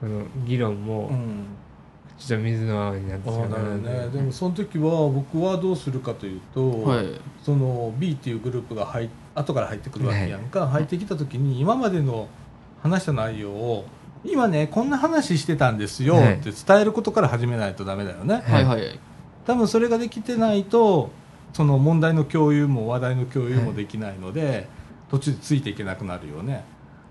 [0.00, 1.46] この議論もうん。
[2.16, 4.08] ちょっと水の泡になってしまうね。
[4.12, 7.06] でもその時は僕はどうするかというと、はい。
[7.42, 12.28] その B っていうグループが入っ後から入ってくるわけやんか、入ってきた時に今までの
[12.82, 13.84] 話した内容を
[14.24, 16.34] 今ねこんな話してたんですよはい。
[16.34, 18.64] って伝えることから始めないとダメだよね、はい。
[18.64, 18.98] はい
[19.46, 21.10] 多分それができてないと
[21.52, 24.66] その問題の共有も話題の共有もできないので、
[25.10, 26.64] 途中でついていけなくなるよね、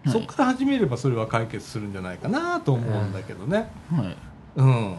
[0.04, 0.14] はい。
[0.14, 4.16] そこから始めればそれは解決するんじゃないかなと思うんだけどね、はい。
[4.58, 4.96] うん、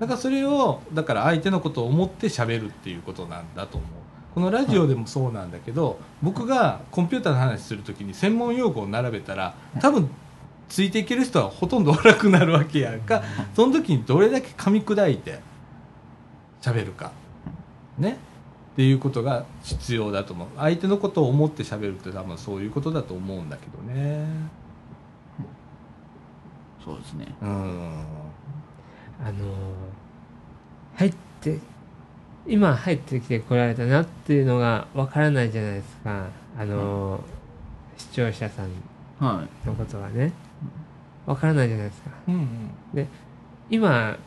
[0.00, 3.90] だからそれをだから相手のことを思って喋るっていうことなんだと思う。
[4.34, 10.10] このラジオでもそうなんだけど、僕がコンピューターの話するときに専門用語を並べたら多分
[10.68, 13.22] ついていける人はほとんどおらなくなるわけやんか。
[13.54, 15.40] その時にどれだけ噛み砕いて
[16.60, 17.12] 喋るか。
[17.98, 18.18] ね。
[18.72, 20.48] っていうことが必要だと思う。
[20.56, 24.26] 相手のことを思って喋るって多分そういうことだと思うんだけどね。
[26.84, 27.34] そうですね。
[27.40, 28.04] うん。
[29.24, 29.54] あの
[30.96, 31.58] 入って
[32.46, 36.26] 今入ってきてこられたなっていうのがわからないじゃないですか。
[36.58, 37.20] あの、
[37.96, 38.70] 視聴者さん
[39.18, 40.32] はのことがね
[41.26, 42.10] わからないじゃないですか。
[42.28, 42.70] うん
[43.70, 44.18] 今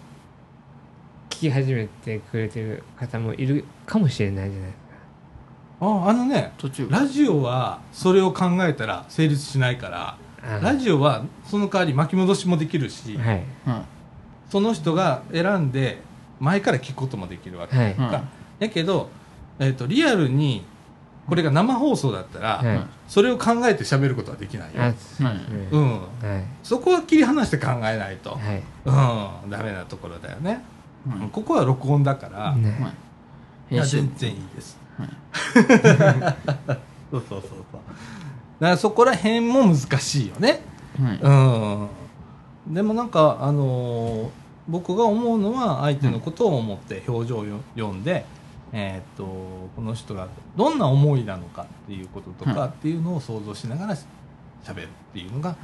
[1.29, 4.87] 聞き始めてくれてる方もいるかもしれないじゃないですか。
[5.79, 13.43] ああのねい途中ラジオはそれを考えたら成立しないからあラジオはその代わり巻き戻しもできるし、はい。
[13.65, 13.83] は
[14.49, 16.01] その人が選んで
[16.39, 17.75] 前から聞くこともできるわけ。
[17.75, 17.95] はい。
[18.59, 19.09] やけど、
[19.59, 20.63] えー、とリアルに
[21.27, 22.87] これが生放送だったら、はい。
[23.07, 24.81] それを考えて喋ることはできないよ、
[25.71, 26.45] うん、はい。
[26.63, 28.63] そこは切り離して考えないと、はい。
[29.43, 30.63] うん、ダメなところだよね、
[31.07, 31.29] いはい。
[31.29, 32.93] ここは録音だから、ね。
[33.69, 33.75] い。
[33.75, 35.09] や全然いいです、はい。
[37.11, 37.61] そうそうそうそう。
[38.59, 40.61] だからそこら辺も難しいよね。
[41.01, 41.19] はい。
[42.67, 42.73] うん。
[42.73, 44.29] でもなんかあのー
[44.69, 48.25] 僕が思うのは相手のことを思って表情をよ読んで、
[48.73, 52.69] えーっとこの人がどんな思いなのかっていうこととかうん。
[52.69, 55.55] っていうのを想像しながらしゃべるっていうのが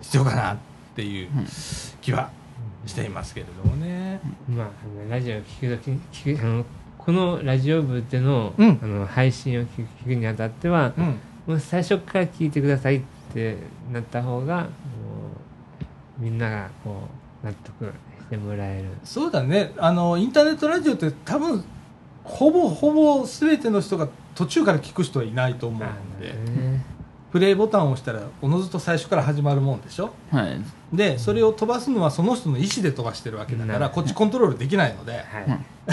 [0.00, 0.56] 必要かなっ
[0.96, 1.46] ていううん。
[2.00, 2.30] 気は
[2.86, 4.20] していますけれどもね。
[4.48, 6.64] まああのラジオを聞く聞くあの
[6.98, 8.78] このラジオ部での,、うん。
[8.82, 11.04] あの配信を聞く聞くにあたっては、うん。
[11.46, 13.56] もう最初から聞いてくださいって
[13.92, 14.68] なった方がも
[16.20, 17.02] うみんながこ
[17.42, 17.92] う納得し
[18.28, 18.88] てもらえる。
[19.04, 19.72] そうだね。
[19.78, 21.64] あのインターネットラジオって多分
[22.24, 26.84] ほぼほぼ全ての人が途中から聞く人はいないと思うんで、ね。
[27.32, 30.12] プレイボタンを押したらおのずと最初から始まるもんでしょ？
[30.30, 30.60] はい。
[30.92, 35.12] でそれを飛ばすのはその人の意思で飛ばしてるわけだからこっちコントロールできないので。
[35.12, 35.24] はい。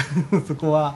[0.47, 0.95] そこは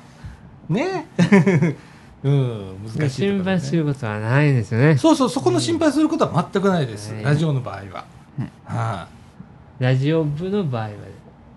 [0.69, 1.07] ね？
[2.23, 4.95] うん難しいところ心配すねることはないんですよね。
[4.97, 7.23] そうそうそこの心配することは全くないです、はい。
[7.23, 8.05] ラジオの場合は、
[8.37, 8.51] うん。
[8.65, 9.07] は
[9.79, 10.89] ラジオ部の場合は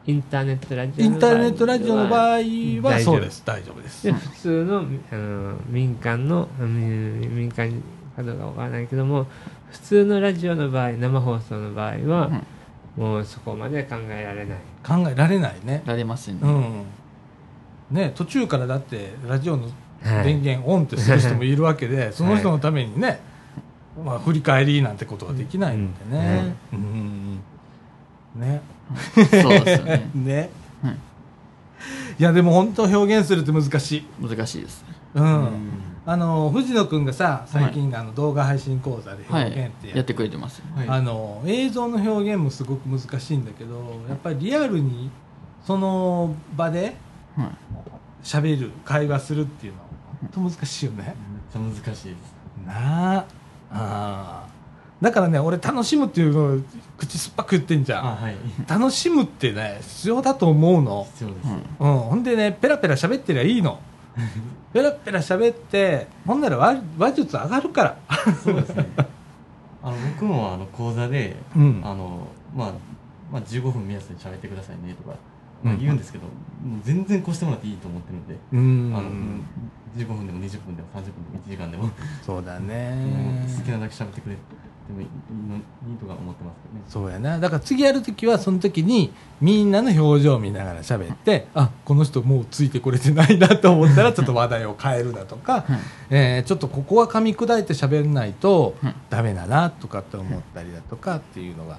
[0.06, 3.42] インターネットラジいインタオの場合ーネットラジオの場合はそうです。
[3.44, 4.06] 大丈夫です。
[4.06, 7.70] で普通のあの民間のうん民間
[8.14, 9.26] かどうかわからないけども
[9.70, 12.42] 普通のラジオの場合生放送の場合は、
[12.96, 14.58] もうそこまで考えられない。
[14.86, 15.82] 考えられないね。
[15.86, 16.40] られませんね。
[16.42, 16.84] うん。
[17.96, 19.68] ね途中からだってラジオの
[20.02, 20.24] はい。
[20.24, 23.20] 電源オンってする人もいるわけで、その人のためにね、
[24.04, 26.54] まあ、振り返りなんてことはできないのでね。
[26.72, 27.40] うん
[28.34, 28.62] ね。
[29.14, 29.24] そう
[29.64, 30.10] ですよね。
[30.14, 30.50] ね。
[30.82, 30.96] はい。
[32.18, 34.84] いやでも本当表現するって難しい、難しいです。
[35.14, 35.24] うん。
[35.24, 35.50] うん。
[36.06, 40.88] あの藤野君がさ最近、あの動画配信講座ではい表現ってややってくれてますはい。
[40.88, 45.10] あの映像の表現もすごく難しいんだけどやっぱりリアルに
[45.64, 46.96] その場で
[47.36, 47.48] はい。
[48.22, 49.86] 喋る会話するっていうのは
[50.32, 51.04] 本当難しいよね。
[51.04, 51.14] めっ
[51.52, 52.34] ちゃ難しいです
[52.66, 53.24] なあ
[53.70, 54.53] あー
[55.04, 56.60] だからね俺楽しむっていうのを
[56.96, 58.06] 口酸っぱく言ってんじゃん。
[58.06, 58.36] あはい。
[58.66, 61.48] 楽しむってね必要だと思うの、必要です、
[61.80, 61.92] うん。
[61.92, 63.78] うん、ほんでねペラペラ喋ってりゃいいの。
[64.72, 67.98] ペラペラ喋ってほんなら話話術上がるから。
[68.42, 68.86] そうですね。
[69.84, 71.82] あの僕もあの講座で、うん。
[71.84, 72.72] あのまあ
[73.30, 75.16] まあ、15分目安に喋ってくださいねとか、
[75.62, 78.96] まあうん言うんですけど、もう全然越してもらっていいと思ってるんで、うん。
[78.96, 79.10] あの
[80.02, 81.90] 15分でも20分でも30分でも1時間でも、
[82.22, 83.44] そうだもね。
[83.46, 84.36] う好きなだけ喋ってくれ。
[84.36, 86.82] てもいいのいいとか思ってますけどね。
[86.88, 87.38] そうやな。
[87.38, 95.64] だから次やるときはその時にみんなの表情を見ながら喋ってあこの人もうついてこれてないなと思ったらちょっと話題を変えるだとか、
[96.10, 98.94] えーちょっとここは噛み砕いて喋んないとうん。
[99.10, 101.78] ダメだなとかって思ったりだとかっていうのが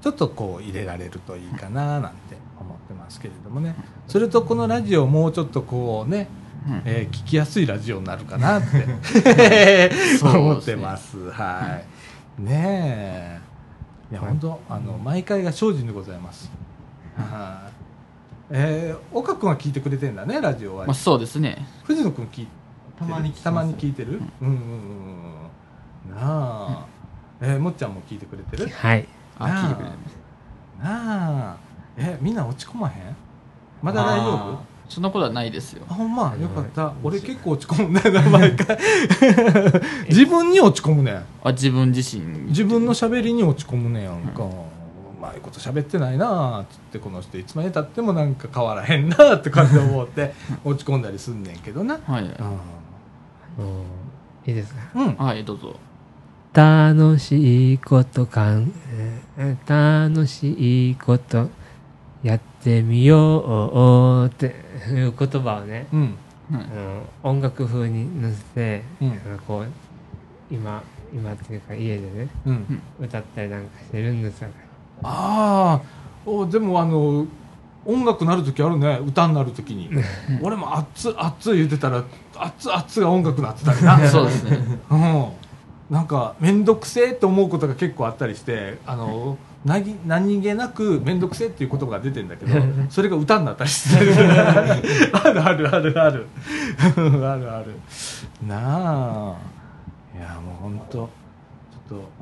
[0.00, 3.74] ちょっとこう入れられるといいかななんて思ってますけれどもね。
[4.08, 6.28] それとこのラジオもうちょっとこうね、
[6.66, 6.82] うん。
[6.84, 9.90] えー聞きやすいラジオになるかなって
[10.24, 11.30] 思ってます。
[11.30, 11.91] はい
[12.38, 13.40] ね
[14.10, 14.12] え。
[14.12, 16.50] いや本当あの毎回が精進でございます。
[17.16, 17.72] はい。
[18.50, 21.66] えー、岡君は聞いてくれてんだねラジオは、まあそうですね。
[21.84, 22.48] 藤野君聞い
[22.98, 24.20] たまにたまに聞いてる？
[24.40, 24.48] うん。
[24.48, 24.58] うんうん
[26.08, 26.86] うんなあ、
[27.40, 28.68] えー、もっちゃんも聞いてくれてる？
[28.68, 29.06] はい。
[29.38, 29.62] あなあ。
[29.64, 30.16] 聞いてくれてます。
[30.82, 31.56] なあ。
[31.96, 33.16] えみんな落ち込まへん？
[33.82, 34.71] まだ大丈夫？
[34.92, 35.84] そんなことはないですよ。
[35.88, 36.34] あほんま？
[36.40, 36.92] よかった。
[37.02, 38.10] 俺結構落ち込むね。
[38.10, 38.78] ん な毎回。
[40.08, 41.12] 自分に落ち込むね。
[41.12, 44.48] んあ自分自身自分の喋りに落ち込むねやんか、う
[45.20, 46.26] まいこと喋ってないな
[46.58, 50.34] あっつってこの人いつまでたってもなんか変わらへんなあって感じで思って
[50.64, 52.22] 落ち込んだりすんねんけどな、はい。
[52.22, 52.28] うん。
[54.46, 54.80] いいですか？
[54.94, 55.74] うん、はいどうぞ。
[56.54, 58.70] 楽しいことかん、
[59.38, 61.48] えー楽しいこと
[62.22, 66.00] やってみようっていう言葉をね、うん。
[66.52, 66.64] はい。
[66.64, 69.10] あの音楽風に乗せて、うん。
[69.26, 69.66] あのこう
[70.50, 74.48] 今今っていうか家でねうん、歌ったりなんかしてるんですよ
[75.02, 77.26] ああおでもあの
[77.84, 79.00] 音楽なる時あるね。
[79.04, 79.90] 歌になる時に。
[80.40, 82.04] 俺も熱っ熱っ言ってたら
[82.38, 83.98] 熱っ熱が音楽なってたりな。
[84.08, 84.58] そうですね。
[84.88, 85.26] うん、
[85.90, 92.60] なんか面倒くせえって思うことが結構あったりしてあの何何気なく面倒くせえっていう言葉が出てんだけど
[92.90, 94.12] それが歌になったりしてる。
[94.14, 96.26] あるあるあるある。
[96.80, 97.66] あるある。
[98.46, 99.36] なあ。
[100.14, 101.08] いやもう本当ちょっ
[101.88, 102.21] と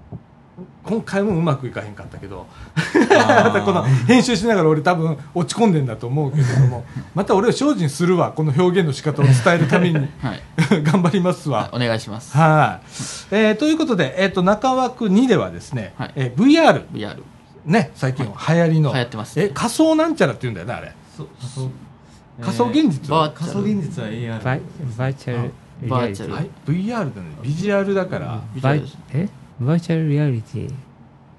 [0.85, 2.47] 今回もうまくいかへんかったけど。
[3.11, 6.85] またこの編集しながら俺多分落ち込んでんだと思うけれども。
[7.15, 8.33] また俺を精進するわ。
[8.33, 9.97] この表現の仕方を伝えるために。
[9.97, 10.43] はい。
[10.83, 11.71] 頑張りますわ。
[11.73, 12.37] お願いします。
[12.37, 12.87] はい、
[13.31, 16.13] えーということで、えー、と中枠2ではですね、はい。
[16.17, 17.17] えー VR、VR
[17.67, 19.41] ね、最近流行りの、流行ってます。
[19.41, 20.93] え仮想なんちゃらって言うんだよねあれ。
[21.17, 21.29] そう。
[21.39, 21.71] 仮想
[22.41, 24.61] 仮想現実、バー仮想現実は AR バイ
[24.97, 26.51] バーチャルはい。
[26.67, 27.13] VR だね。
[27.43, 29.29] ビジュアルだから、バイ VR え？
[29.61, 30.75] バーチャルリアリティ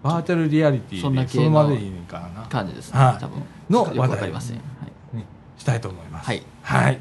[0.03, 2.45] バーチャルリアリティでそんな系のそのまでいいのかな。
[2.47, 3.17] 感じですね、はい。
[3.19, 3.43] 多分。
[3.69, 5.24] のよくわ話題かりません、はい。
[5.57, 6.28] したいと思います。
[6.28, 6.99] はい、はい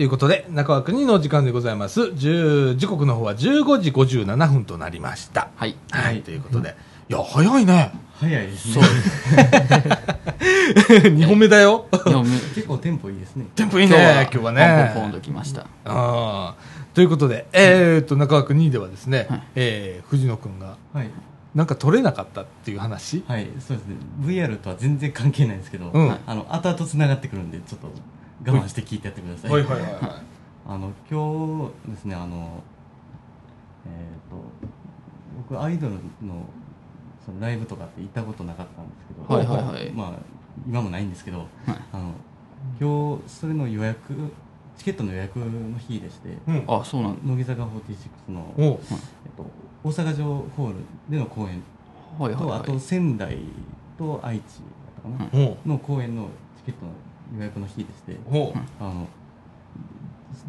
[0.00, 2.00] ということで、中枠2の時間でございます。
[2.00, 5.50] 10時刻の方は15時57分となりました。
[5.56, 5.76] はい。
[5.90, 6.74] はい、ということで。
[7.10, 7.92] いや、早いね。
[8.14, 8.82] 早いですそう。
[8.82, 8.88] ね
[10.88, 11.84] です2本目だよ。
[12.54, 13.44] 結構テンポいいですね。
[13.54, 14.90] テンポいいね、今日はね。
[14.94, 15.66] ポンポンときました。
[16.94, 19.42] ということで、えー、っと、中枠2ではですね、はい。
[19.56, 21.10] えー藤野くんが、はい。
[21.54, 23.22] なんか取れなかったっていう話？
[23.26, 23.96] はいそうですね。
[24.22, 26.16] VR とは全然関係ないんですけど、うん。
[26.26, 27.88] あの後々つながってくるんでちょっと
[28.44, 29.82] 我慢して聞いてやってください、はいはい。
[29.82, 30.00] はいはい。
[30.66, 32.62] あの今日ですねあの
[33.86, 34.36] えっ、と
[35.48, 36.46] 僕アイドルの
[37.24, 39.90] そのライブとかって行ったことなかったんですけど、はいはいはい。
[39.90, 40.12] まあ
[40.66, 41.48] 今もないんですけど、はい。
[41.92, 42.12] あの
[42.80, 44.14] 今日それの予約
[44.76, 46.64] チケットの予約の日でしてうん。
[46.66, 48.60] あそうなん乃木坂46の、お。
[48.60, 48.78] うえっ
[49.36, 49.46] と、
[49.84, 50.76] 大阪城ホール
[51.08, 51.62] での公演
[52.16, 52.60] と、はいはいはい。
[52.60, 53.38] あと仙台
[53.98, 56.92] と愛知だったかな、の公演のチケットの
[57.36, 58.52] 予約の日でして、おう。
[58.80, 59.06] あの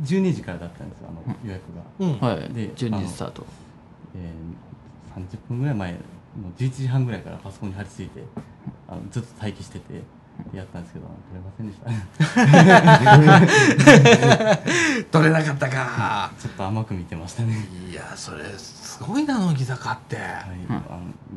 [0.04, 2.20] 12時からだったんですよあの予約が、うん。
[2.20, 2.54] はい。
[2.54, 3.46] で12時スタート。
[4.16, 6.00] えー、30分ぐらい前の
[6.58, 8.24] 11時半ぐらいからパソコンに張り付いて
[8.88, 10.02] あのずっと待機してて
[10.54, 11.90] やったんですけど取れませんでした
[15.12, 16.32] 取れなかったか。
[16.40, 17.56] ちょっと甘く見てましたね
[17.90, 20.16] いや、それ、すごいな、乃木坂って。
[20.16, 20.26] はい、
[20.70, 20.82] あの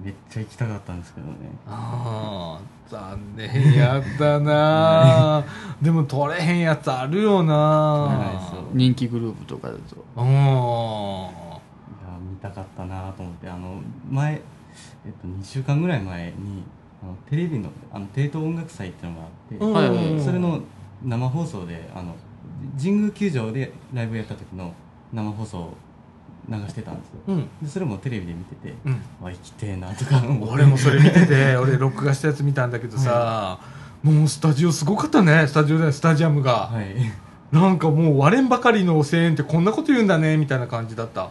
[0.02, 1.34] めっちゃ行きたかったんですけどね
[1.66, 5.44] ああ、残念やったな。
[5.82, 8.32] でも取れへんやつあるよな。
[8.72, 9.80] 人気グループとかだと
[10.16, 10.26] うん。
[10.26, 13.80] いや見たかったなと思ってあの
[14.10, 14.38] 前、え
[15.08, 20.60] っと、2週間ぐらい前にあのテレビのあの帝東音楽祭っていうのがあって、うんはいはいそれの
[21.04, 22.14] 生放送であの
[22.78, 24.72] 神宮球場でライブやった時の
[25.12, 25.74] 生放送を
[26.48, 27.48] 流してたんですようん。
[27.62, 29.02] でそれもテレビで見てて、うん。
[29.22, 33.58] あ行きてえなとか俺もそれ見てて、 俺録画したやつ見たんだけどさ、
[34.02, 36.68] もうスタジオすごかったね、スタジオでスタジアムが。
[36.68, 36.94] はい
[37.52, 41.30] なんかもう割れんばかりの声援ってこんなこと言うんだねみたいな感じだった。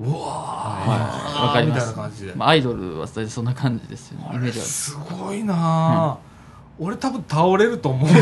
[0.00, 1.46] うわはい。
[1.46, 2.34] わかりまみたいすな感じで。
[2.34, 4.18] まあアイドルは大体そんな感じですよ。
[4.20, 6.18] ねイあれメージはすごいなあ、
[6.78, 8.14] 俺多分倒れると思う途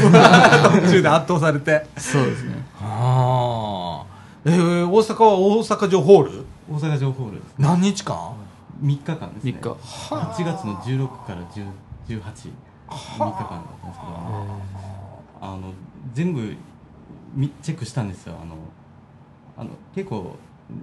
[0.90, 1.86] 中で圧倒されて。
[1.96, 2.64] そうですね。
[2.80, 4.06] ああ
[4.44, 6.46] えー、大阪は大阪城ホール？
[6.70, 7.54] 大阪城ホールですね。
[7.58, 8.16] 何日間
[8.82, 9.52] ？3日間ですね。
[9.52, 9.68] 3日。
[9.68, 11.66] 8月の16から10
[12.08, 12.22] 18
[12.88, 13.32] 3日間だっ
[13.82, 14.12] たんですけど
[15.40, 15.72] あの
[16.14, 16.56] 全部
[17.34, 18.36] みチェックしたんですよ。
[18.40, 18.54] あの
[19.58, 20.36] あの結構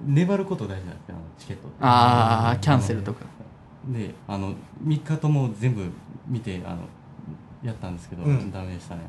[0.05, 3.25] 粘ること大事なんですよあのチケットああキャンセルとか。
[3.87, 4.53] であの
[4.85, 5.83] 3日とも全部
[6.27, 6.83] 見てあの
[7.61, 8.51] やったんですけど、うん。
[8.51, 9.01] ダメでしたね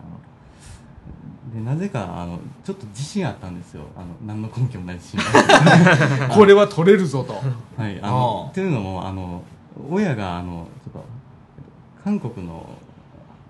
[1.55, 1.65] あの。
[1.65, 6.29] でなぜかあのちょっと自信あったんですよあの何の根拠もない自信が。
[6.35, 7.35] これは取れるぞと。
[7.81, 9.43] はいあのっていうのもあの
[9.91, 11.05] 親があのちょっと
[12.03, 12.69] 韓国の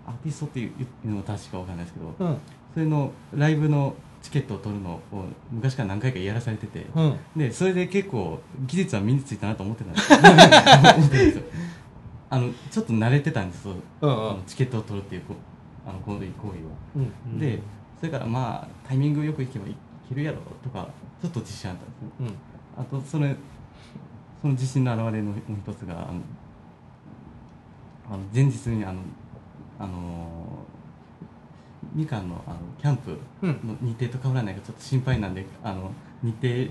[0.07, 2.39] アーティストっていうのも確かわかんないですけどうん。
[2.75, 3.95] それのライブの
[4.25, 7.19] チケットを取るのを昔から何回かやらされてて、うん。
[7.37, 11.43] でそれで結構技術は身についたなと思ってたんです
[12.31, 14.31] あのちょっと慣れてたんですよ、うんうん。
[14.31, 15.35] あのチケットを取るっていうこ
[15.87, 17.39] あの行為行為は、うん。
[17.39, 17.61] で
[18.01, 19.77] それからまあタイミングよくいけばい
[20.09, 20.89] けるやろとか
[21.21, 22.39] ちょっと自信あったんですね。
[22.77, 22.83] うん。
[22.83, 23.37] あとそれ
[24.41, 26.21] その自信の表れのもう一つがあの
[28.11, 29.01] あの前日にあの
[29.79, 30.64] あの
[31.95, 33.51] みかんのあのキャンプうん。
[33.65, 35.91] の日程と変わらないかちょっと心配なんであの
[36.23, 36.71] 日程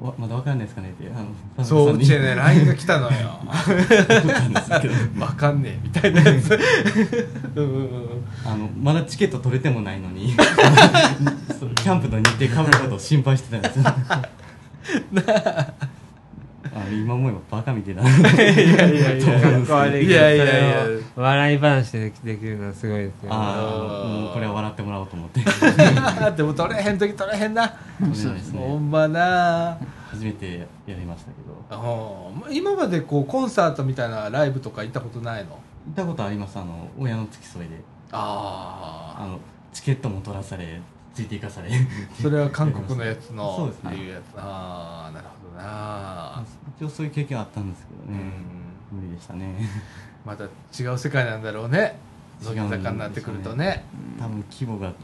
[0.00, 1.22] わまだわからないですかねってあ
[1.60, 3.40] のそううちでね LINE が来たのよ。
[3.44, 6.58] 送ったんですけどわかんねえみたいなやつ。
[8.46, 13.84] あのまだチケット取れてもないのに キャンプの日程変わることを心配してたんですよ
[16.74, 18.02] あの今思えばバカみたいな。
[18.02, 20.44] いやいやいやいやいや。
[20.44, 23.32] いや笑い話でできるのはすごいですよ。
[23.32, 25.40] ああもうこれは笑ってもらおうと思って。
[26.36, 27.74] でも取れへん時取れへんな。
[28.14, 28.60] そうですね。
[28.60, 29.78] ほんまな。
[30.10, 32.32] 初めてやりましたけど。
[32.46, 35.50] うん今までこうコンサートみたいなライブとか行ったことないの？
[35.50, 35.56] 行
[35.92, 36.58] ったことあります。
[36.58, 37.76] あの親の付き添いで。
[38.12, 39.40] ああの
[39.72, 40.82] チケットも取らされ
[41.14, 41.70] ついていかされ。
[42.20, 43.96] それは韓国のやつのそうですね。
[43.96, 46.44] いうやつああなるほどな。
[46.78, 48.24] 一応そういう経験はあったんですけどね、
[48.90, 48.98] うん。
[48.98, 49.54] 無理でしたね。
[50.24, 51.98] また違う世界なんだろうね。
[52.42, 53.84] 乃木坂になってくるとね。
[54.18, 54.94] 多分規模が違う。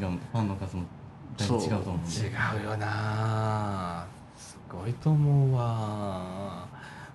[0.00, 0.84] ファンの数も
[1.36, 2.10] だいぶ違うと思うんで。
[2.10, 4.06] 違うよな。
[4.36, 6.66] すごいと思うわ。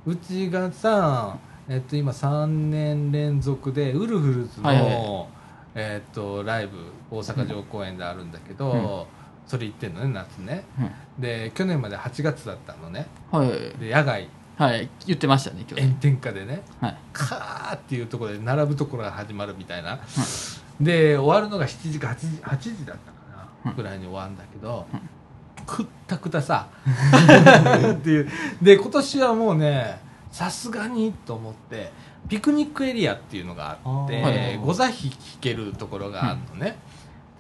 [0.05, 1.37] うちがさ
[1.69, 5.27] えっと今3年連続でウルフルズの、はいはい。
[5.75, 6.77] えっとライブ
[7.11, 9.07] 大阪城公園であるんだけど、
[9.45, 10.63] それ行ってんのね夏ね。
[11.19, 13.05] で去年まで8月だったのね。
[13.31, 13.49] はい。
[13.79, 14.29] で野外。
[14.57, 14.89] はい。
[15.05, 15.83] 言ってましたね今日。
[15.87, 16.97] 炎天下でねはい。
[17.11, 19.99] カーっていうところで並ぶところが始まるみたいな、
[20.79, 23.75] で終わるのが7時か8時 ,8 時だったかな、うん。
[23.75, 24.85] ぐらいに終わるんだけど、
[25.65, 26.67] くったくたさ。
[27.93, 28.29] っていう。
[28.61, 29.99] で今年はもうね
[30.31, 31.91] さすがにと思って
[32.29, 34.61] ピクニックエリアっていうのがあってあー。
[34.61, 36.77] ご座引けるところがあるのね、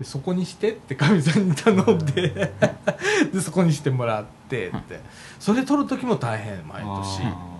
[0.01, 2.51] でそこにしてってかみさんに頼んで
[3.31, 4.99] でそこにしてもらってって。
[5.39, 7.21] それ取る時も大変毎年。
[7.23, 7.57] あ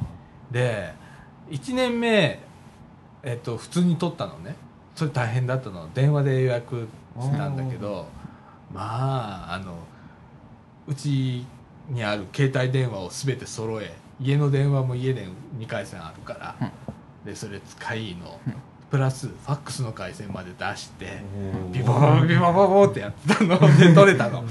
[0.50, 0.92] で
[1.52, 2.40] 1年目、
[3.22, 4.56] えっと、普通に取ったのね。
[4.96, 5.88] それ大変だったの。
[5.94, 6.88] 電話で予約
[7.20, 8.08] したんだけど
[8.74, 9.76] まああの
[10.88, 11.46] うち
[11.90, 15.28] にある携帯電話を全て揃え家の電話も家で
[15.60, 16.72] 2回線あるから、
[17.24, 18.40] でそれ使いの、
[18.92, 21.72] プラスファックスの回線まで出して、ー。
[21.72, 23.58] ビボボビボボボってやってたの。
[23.80, 24.44] で取れたの。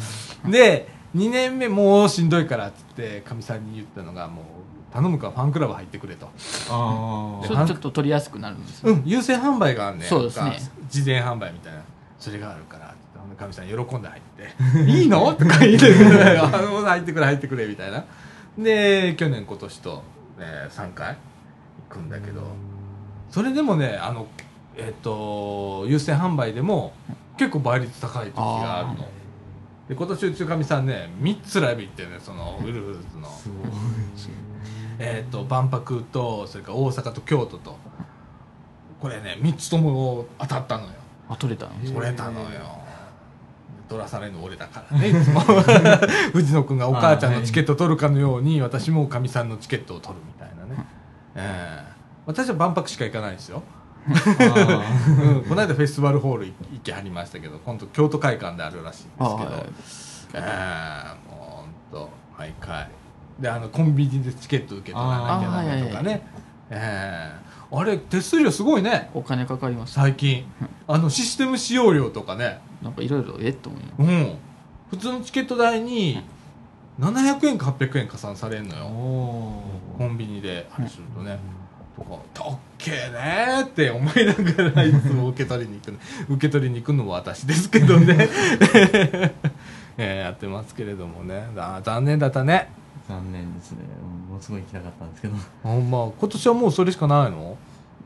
[0.49, 4.45] で2年目もうしんどいからっつってかみさんに言ったのがもう
[4.93, 6.30] 頼むからファンクラブ入ってくれと。
[6.70, 10.45] あそれちょっと取りやすくなるんですようん優先販売があるねそうですね。
[10.45, 11.80] なんか事前販売みたいな。
[12.18, 12.95] それがあるから
[13.41, 14.51] かみさん喜んで入って
[14.91, 18.05] 「いいの?」とか言ってくれあの入ってくれ入ってくれみたいな。
[18.59, 20.03] で去年今年と、
[20.38, 21.16] ね、3回
[21.88, 22.43] 行くんだけど
[23.31, 24.26] それでもねあの
[24.76, 26.93] えっ、と優先販売でも
[27.37, 28.93] 結構倍率高い時があるの。
[29.05, 29.20] あ
[29.89, 33.28] で今年うちのかみさんね3つライブ行ってるねそのウルフルズの。
[33.28, 33.68] すごい
[35.03, 37.76] えー、と万博とそれから大阪と京都と。
[39.01, 40.91] これね3つとも当たったのよ。
[41.28, 42.49] あ取れたんです取れたのよ。
[43.89, 45.41] 取らされるの俺だからねいつも。
[46.33, 50.87] 藤野君がお母ちゃんのチケット取るかのように私もかみさんのチケットを取るみたいなね、
[51.35, 51.89] ええ
[52.26, 53.62] 私は万博しか行かないですよ、
[54.08, 54.84] あ
[55.24, 56.52] うん、この間フェスティバルホール行
[56.82, 59.26] きはりましたけど今度京都会館であるらしいんですけど。
[59.26, 59.64] あ
[60.34, 62.88] ええもうほんと毎回。
[63.38, 66.26] であのコンビニでチケット受け取らなきゃダメとかね。
[66.70, 69.10] ええあれ手数料すごいね。
[69.14, 70.44] お金かかります最近。
[70.86, 72.60] あのシステム使用料とかね。
[72.82, 74.38] なんかいろいろえっと思いますうん。
[74.90, 76.22] 普通のチケット代に
[76.98, 78.86] 700円か800円加算されるのよ。
[78.86, 79.62] お
[79.98, 81.32] コンビニであれするとね。
[81.32, 81.42] とか
[82.34, 85.98] 「たっけえね」って思いながらいつも受け取りに行くの
[86.36, 88.28] 受け取りに行くのも私ですけどね。
[89.98, 91.46] ええやってますけれどもね。
[91.57, 92.68] あー残念だったね。
[93.09, 93.78] 残念ですね。
[94.28, 95.34] ものすごい行きたかったんですけど。
[95.62, 97.57] ほんま今年はもうそれしかないの？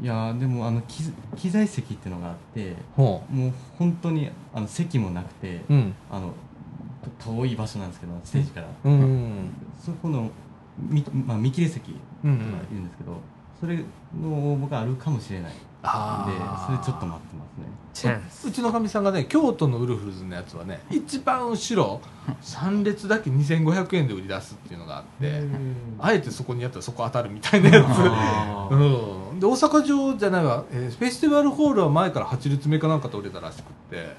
[0.02, 1.04] いやーでもあの機
[1.36, 5.94] 機材席っていうのがあってほもう本当にあの席もなくて、ううん。
[6.10, 6.32] あの
[7.18, 9.50] と遠い場所なんですけどステージから、うん
[9.84, 10.30] そこの
[10.78, 13.20] み、まあ、見切れ席がいうんるんですけど、
[13.64, 13.78] それ
[14.20, 15.52] の応募があるかもしれない。
[15.52, 15.58] んで
[16.66, 17.64] それちょっと待ってますね。
[17.92, 18.48] チャンス。
[18.48, 22.00] うちのかみさんがね京都のウルフルズのやつはね一番後ろ
[22.42, 25.42] 3列だけ2500円で売り出すっていうのがあって
[25.98, 34.16] あえてそこにやったらそこ当たるみたいなやあつ、 うん、で大阪城じゃないわ、えーフェスティバルホールは前から8列目かなんかと売れたらしくって、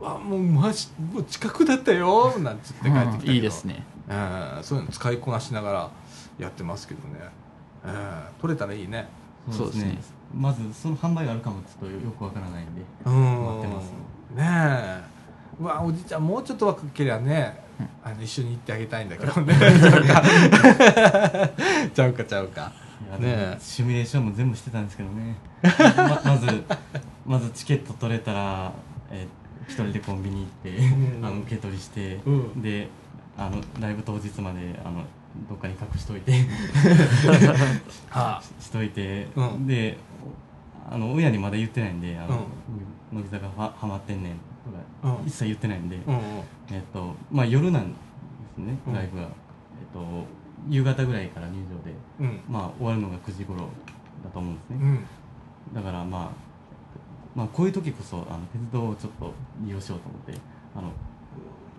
[0.00, 3.84] わもうマジもう近くだったよなんつって帰ってきたけど、いいですね。
[4.08, 4.14] う
[4.60, 4.64] ん。
[4.64, 5.90] そういうの使いこなしながら
[6.38, 7.20] やってますけどね、
[7.84, 7.92] うん、
[8.40, 9.08] 取れたらいいね。
[9.50, 9.98] そうですね。
[10.34, 13.90] まずその販売があるかもちょっとよくわからないんでうん待ってます
[14.34, 15.02] ねえ。
[15.60, 17.60] うわおじちゃんもうちょっと若けりゃね、
[18.02, 19.54] あの一緒に行ってあげたいんだけどね。
[19.54, 20.22] ちゃうか。
[21.94, 22.72] ちゃうかちゃうか。
[23.10, 25.36] いやねシミュレーションも全部してたんですけどね。
[25.96, 26.64] ままず
[27.26, 28.72] まずチケット取れたら、
[29.10, 31.24] えー一人でコンビニ行って、うん。
[31.24, 32.62] あの受け取りして、うん。
[32.62, 32.88] で
[33.38, 35.04] あのライブ当日まであの
[35.48, 36.32] どっかに隠しといて。
[38.10, 38.42] は あ。
[38.60, 39.66] しといて、うん。
[39.66, 39.98] で
[40.90, 42.36] あの親にまだ言ってないんであの、
[43.12, 44.32] う乃木坂ははまってんねん
[45.02, 45.26] とか、うん。
[45.26, 46.20] 一切言ってないんで、うんうん。
[46.70, 47.98] えっとまあ夜なんで
[48.54, 48.94] すねうん。
[48.94, 49.28] ライブが、えっ
[49.92, 50.26] と
[50.68, 52.40] 夕方ぐらいから入場でうん。
[52.48, 53.60] まあ終わるのが9時頃
[54.22, 55.04] だと思うんですね、うん。
[55.74, 56.30] だからまあ
[57.34, 60.34] まあこういう時こそあの鉄道をちょっと利用しようと思って
[60.76, 60.92] あの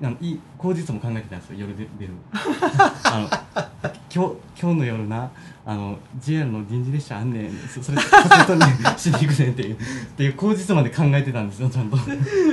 [0.04, 5.30] あのい口実も考えてたんですよ夜で出る あの今日今日の夜な
[5.66, 7.52] あの JR の臨時列車あんねん。
[7.74, 8.62] そそれカセットに
[9.00, 9.76] しに行くねんっていう。
[9.76, 9.78] っ
[10.18, 11.98] ていう口実まで考えてたんですよちゃんと。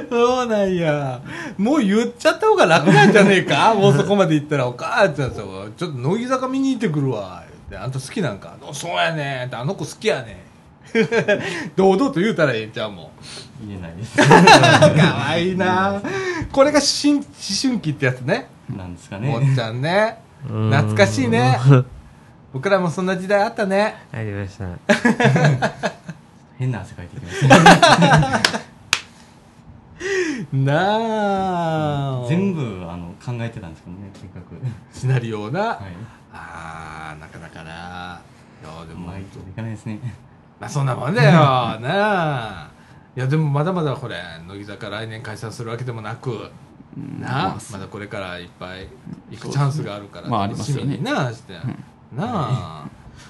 [0.09, 1.20] そうなんや。
[1.59, 3.74] もう言っちゃった方が楽なんじゃねえか？
[3.74, 7.42] もうそこまで言ったらお母ちゃんさちょっと乃木坂見に行ってくるわ。
[7.70, 8.55] 言ってあんた好きなんか？
[8.72, 9.46] そうやねん。
[9.48, 10.36] ってあの子好きやねん
[11.76, 13.09] 堂々と言うたらええんちゃうもん。
[13.66, 14.16] 言えないです。
[14.18, 14.24] か
[15.14, 16.01] わいいな。
[16.51, 17.24] これが新思
[17.62, 18.49] 春期ってやつね。
[18.68, 20.18] なんですかもっねちゃんね。
[20.47, 21.59] 懐かしいね。
[22.53, 23.95] 僕らもそんな時代あったね。
[24.12, 24.66] ありました。
[26.59, 27.59] 変な汗かいてきました
[30.53, 32.26] なあ。
[32.28, 34.28] 全部あの考えてたんですけどね計
[34.93, 35.78] シナリオをな、画はい。
[36.32, 38.20] ああなかなかな。
[38.62, 38.95] いやで
[39.51, 40.01] いかないですね
[40.61, 41.32] まあそんなもんだよ。
[41.32, 42.70] なあ
[43.16, 46.30] いやでもまだまだこれ乃木坂来年解散するわけでもなく。
[46.30, 47.20] うん。
[47.20, 48.86] なあまだこれからいっぱい
[49.30, 50.92] 行くチャンスがあるからまあありますよね。
[50.92, 51.61] 楽しみになあして、な
[52.18, 52.88] あ。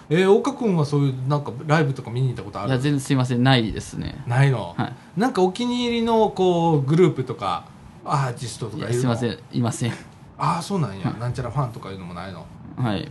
[0.09, 2.68] えー、岡君はそういうなんかライブとか見に行ったことある？
[2.68, 3.43] いや全然すいません。
[3.43, 4.22] ないですね。
[4.26, 4.93] ないの、はい。
[5.20, 7.64] なんかお気に入りのこうグループとか
[8.05, 9.11] アーティストといかいるの？
[9.11, 9.59] やすいません。
[9.59, 9.93] いません。
[10.39, 11.20] ああそうなんや、はい。
[11.20, 12.47] なんちゃらファンとかいうのもないの？
[12.76, 13.11] はい。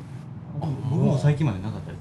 [0.59, 1.97] 僕も最近までなかったで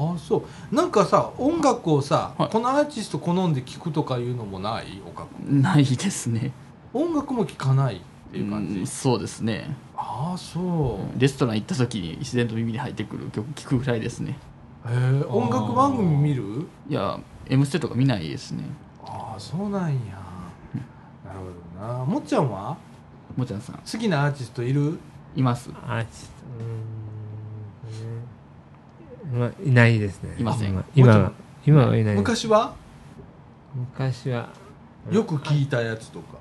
[0.00, 0.74] ああそう。
[0.74, 2.50] なんかさ音楽をさ、はい。
[2.50, 5.02] このアーティスト好んで聴くとかいうのもない？
[5.04, 6.52] 岡君ないですね。
[6.94, 9.76] 音楽も聴かないっていう感じ、うんそうですね。
[9.96, 14.38] ああそう、レストラン行った時に自然と耳に入ってくる曲聞くぐらいですね。
[14.86, 16.68] へえ音楽番組見る？
[16.88, 17.18] いや
[17.50, 18.64] 「M ステ」とか見ないですね。
[19.04, 19.98] ああそうなんや。
[21.24, 21.40] なる
[21.80, 22.04] ほどな。
[22.04, 22.76] もっちゃんは？
[23.36, 23.76] もちゃんさん。
[23.76, 24.98] 好きなアーティストいる？
[25.36, 25.70] います。
[25.86, 26.06] あちょっ
[26.58, 27.07] とうーん
[29.32, 30.36] まあいないですね。
[30.38, 30.70] いません。
[30.70, 31.32] 今今は
[31.66, 32.16] 今はいないです。
[32.18, 32.74] 昔は？
[33.74, 34.48] 昔は。
[35.10, 36.38] よく聞いたやつとか。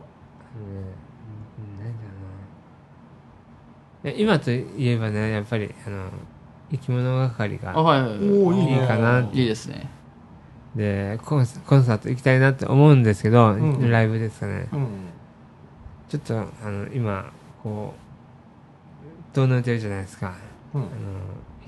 [0.56, 1.84] うん。
[1.84, 2.10] なんだろ
[4.04, 6.10] うな今といえばねやっぱりあの
[6.72, 8.20] 生き物係があはいはいはい。
[8.20, 8.30] いい
[8.66, 8.82] ね。
[8.82, 9.90] いいかないいですね。
[10.76, 14.68] でコンスコンサート行きたいなって思うんですけど、うんライブですかね。
[14.72, 14.88] うん
[16.08, 17.32] ちょっとあの今
[17.64, 17.94] こ
[19.34, 20.36] うどうなってるじゃないですか。
[20.74, 20.82] うん。
[20.82, 20.90] あの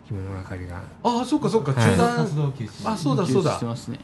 [0.09, 0.81] 生き物係が。
[1.03, 1.71] ああそっかそっか。
[1.71, 1.91] はい。
[1.91, 3.53] 中断、活動休止あそうだそうだ。
[3.53, 3.99] してますね。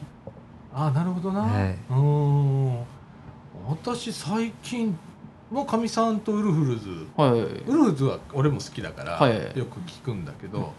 [0.72, 1.76] ああなるほどな、はい。
[1.90, 2.84] うーん。
[3.68, 4.96] 私最近
[5.50, 7.06] もかみさんとウルフルズ。
[7.16, 7.30] はい。
[7.32, 9.58] はいウルフルズは俺も好きだから、はい。
[9.58, 10.72] よく聞くんだけど、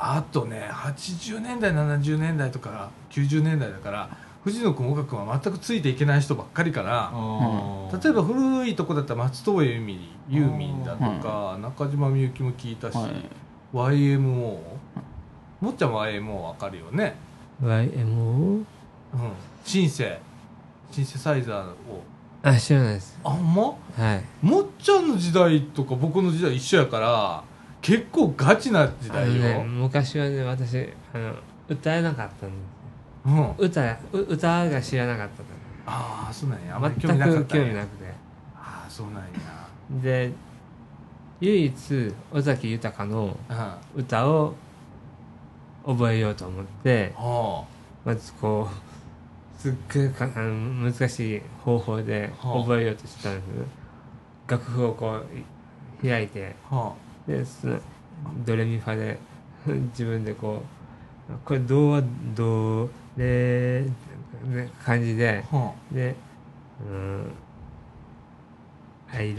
[0.00, 4.08] あとね80年代70年代とか90年代だから
[4.44, 9.98] 藤野君岡君は全くついていけない人ばっかりかなあー例えば古いとこだったら松任谷由実
[10.30, 13.12] ユーミンだとか、中島みゆきも聞いたし、はい
[13.72, 14.58] YMO
[15.60, 17.14] もっちゃんは YMO わかるよね
[17.62, 18.04] ？YMO?
[18.04, 18.64] うん。
[19.64, 20.20] シンセ。
[20.90, 22.02] シンセサイザーを。
[22.42, 23.18] あ知らないです。
[23.24, 23.62] あんま？
[23.62, 23.74] は
[24.14, 24.46] い。
[24.46, 27.42] もっちゃんの時代とか僕の時代一緒やから
[27.82, 31.34] 結構ガチな時代よ、あのね昔はね私あの
[31.68, 32.50] 歌えなかったん
[33.26, 35.42] うん、歌う歌が知らなかった
[35.90, 36.76] ああそうなんや。
[36.76, 37.64] あんまのり興味なか全くったんや。
[37.64, 38.04] 興味なくて。
[38.54, 39.22] ああそうなんや。
[40.02, 40.32] で
[41.40, 41.72] 唯一
[42.32, 43.36] 尾崎豊の
[43.94, 44.54] 歌を
[45.86, 47.64] 覚えようと思ってあ。
[48.04, 52.60] まずこうすっごい難しい方法ではあ。
[52.60, 53.44] 覚えようとしたんです。
[54.48, 55.20] 楽譜をこ
[56.02, 56.94] う開いては
[57.26, 57.80] でその
[58.46, 59.18] ドレミファで
[59.90, 60.62] 自分でこ
[61.28, 62.02] うこれドは
[62.34, 63.84] ドレ
[64.44, 65.44] ね感じで
[65.92, 66.14] で
[66.88, 67.32] うん
[69.12, 69.36] 「I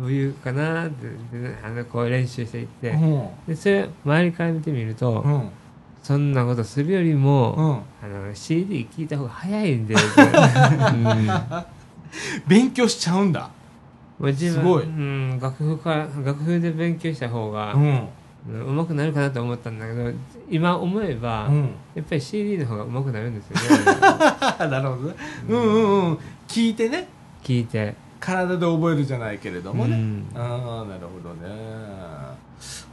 [0.00, 2.92] love you」かなってであのこう練習していって。
[2.92, 3.28] あうん。
[3.46, 5.48] でそれ周りから見てみると、うん。
[6.02, 8.06] そんなことするよりも、うん。
[8.08, 11.28] あの CD 聞いた方が早いんで、うん。
[12.46, 13.50] 勉強しちゃうんだ。
[14.18, 14.82] もう自分すごい。
[14.84, 17.78] うん、楽譜から楽譜で勉強した方が、う
[18.48, 20.10] 手くなるかなと思ったんだけど
[20.50, 21.70] 今思えば、うん。
[21.94, 23.84] やっぱり CD の方が上手くなるんですよね。
[24.70, 25.14] なるほどね。
[25.48, 26.10] うんうん。
[26.10, 26.18] うん。
[26.48, 27.08] 聞いてね。
[27.42, 27.94] 聞いて
[28.24, 30.26] 体で覚えるじゃないけれどもね、うん。
[30.34, 31.50] ああなるほどね。
[31.50, 32.34] あ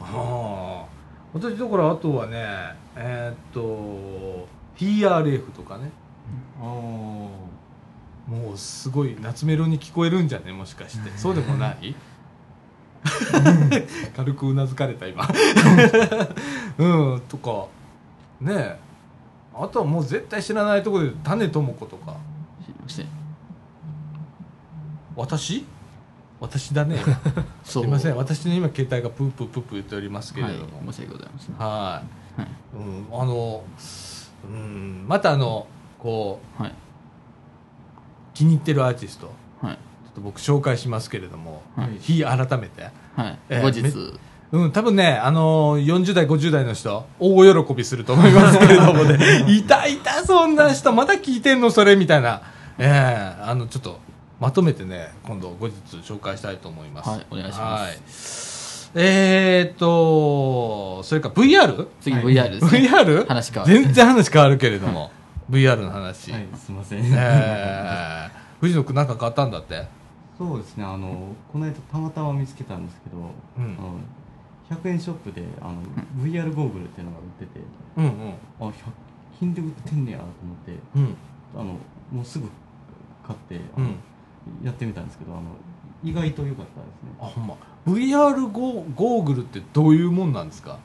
[0.01, 0.85] あ
[1.33, 2.47] 私だからあとはね
[2.95, 5.91] えーっと TRF とかね。
[6.59, 7.31] あも
[8.53, 10.51] うすごい夏メロに聞こえるんじゃね？
[10.51, 11.11] もしかして。
[11.15, 11.95] そうでもない？
[14.15, 15.27] 軽くうなずかれた今。
[16.77, 17.21] うん。
[17.29, 17.67] とか。
[18.41, 18.79] ねえ。
[19.55, 22.15] あとはもう絶対知らないところで種智子とか
[25.15, 25.65] 私？
[26.39, 26.97] 私だね。
[27.63, 28.15] すいません。
[28.15, 32.01] 私の今携帯がプープープープー言っておりますけれはいども、申し訳ございませんは
[32.37, 32.49] い、はい。
[32.75, 33.63] うん、あの、
[34.45, 35.67] うん、またあの
[35.99, 36.73] こうはい。
[38.33, 39.27] 気に入ってるアーティスト。
[39.27, 39.77] ちょはいっ
[40.15, 41.97] と僕紹介しますけれども、はい。
[41.99, 42.89] 日改めて。
[43.15, 43.81] はい、えー後日。
[43.81, 43.91] め
[44.51, 49.45] うん多分ねあの40代50代の人大喜びすると思いますけれどもね。
[49.47, 50.93] いたいたそんな人。
[50.93, 52.41] まだ聞いてんのそれみたいな。
[52.77, 53.99] ええあのちょっと
[54.39, 57.09] まとめてね今度後日紹介したいと思います。
[57.09, 58.89] はいお願いします。
[58.95, 59.05] はい。
[59.05, 61.87] えー、っとそれから VR?
[61.99, 62.89] 次はい VR です、ね。
[62.89, 63.25] VR?
[63.27, 63.73] 話変わる。
[63.83, 65.11] 全然話変わるけれども。
[65.51, 68.29] VR の話、あはいすいません、えー、
[68.61, 69.87] 藤野君なんか買ったんだって？
[70.37, 73.77] そうですねあのこの間たまたま見つけたんですけど、うん。
[73.77, 75.81] あの100円ショップであの
[76.23, 77.59] VR ゴーグルっていうのが売ってて。
[77.97, 78.73] うんあ100
[79.39, 80.73] 均で売ってんねやと思って。
[81.55, 81.63] あの
[82.11, 82.47] もうすぐ
[83.25, 83.95] 買ってあの、うん
[84.63, 85.43] やってみたんですけどあの
[86.03, 87.09] 意外と良かったですね。
[87.19, 87.55] あほんま。
[87.85, 90.77] VR ゴーゴーグルってどういうもんなんですか？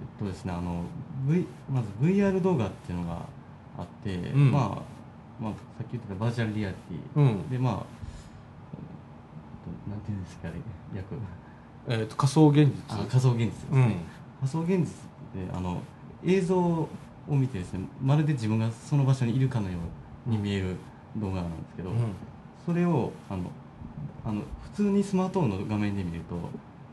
[0.00, 0.82] えっとですねあの、
[1.26, 3.22] v、まず VR 動画っていうのが
[3.78, 4.50] あって、ん。
[4.52, 4.60] ま
[5.40, 7.48] あ、まあさっき言ってたバーチャルリアリティ、うん。
[7.50, 7.74] でまあ
[9.88, 10.56] なんていうんですかあれ
[10.96, 11.14] 役
[11.88, 12.72] えー、と仮想現実。
[12.88, 13.94] あ仮想現実ですね、うん。
[14.40, 15.80] 仮想現実であの
[16.24, 16.88] 映像を
[17.28, 19.78] 見てですねまるで自分がその場所にいるかのよ
[20.26, 20.76] うに見える
[21.16, 21.96] 動画なんですけど、うん
[22.70, 23.50] それをあの
[24.24, 24.42] あの
[24.76, 26.36] 普通にスマートフォンの画面で見ると、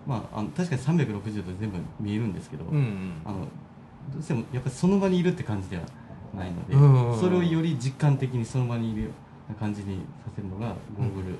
[0.07, 3.13] まあ、あの確かに360度全部見えるんですけど、うんうん。
[3.23, 3.41] あの
[4.11, 5.83] どうしてもやっぱりその場にいるって感じでは
[6.35, 7.19] ないので、うん。
[7.19, 9.09] それをより実感的にその場にいるよ
[9.49, 11.37] うな感じにさせるのがゴーグルなんで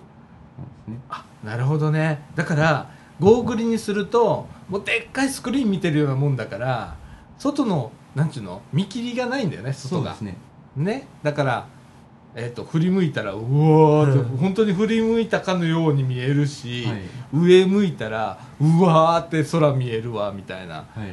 [0.86, 1.00] すね。
[1.10, 2.24] あなるほどね。
[2.36, 6.96] だからゴーグルにするともうでっかいスクリーン見てるようなもんだから
[7.40, 8.62] 外のなんちゅうの？
[8.72, 10.16] 見切りがないんだよね外が。
[10.16, 10.38] そうですね。
[10.76, 11.08] ね？
[11.24, 11.68] だから、
[12.40, 14.38] えー、と振り向いたらうわーって、うん。
[14.38, 17.02] 本当に振り向いたかのように見えるし、はい。
[17.34, 20.76] 上向いたらうわーって空見えるわみたいな。
[20.76, 21.12] はい。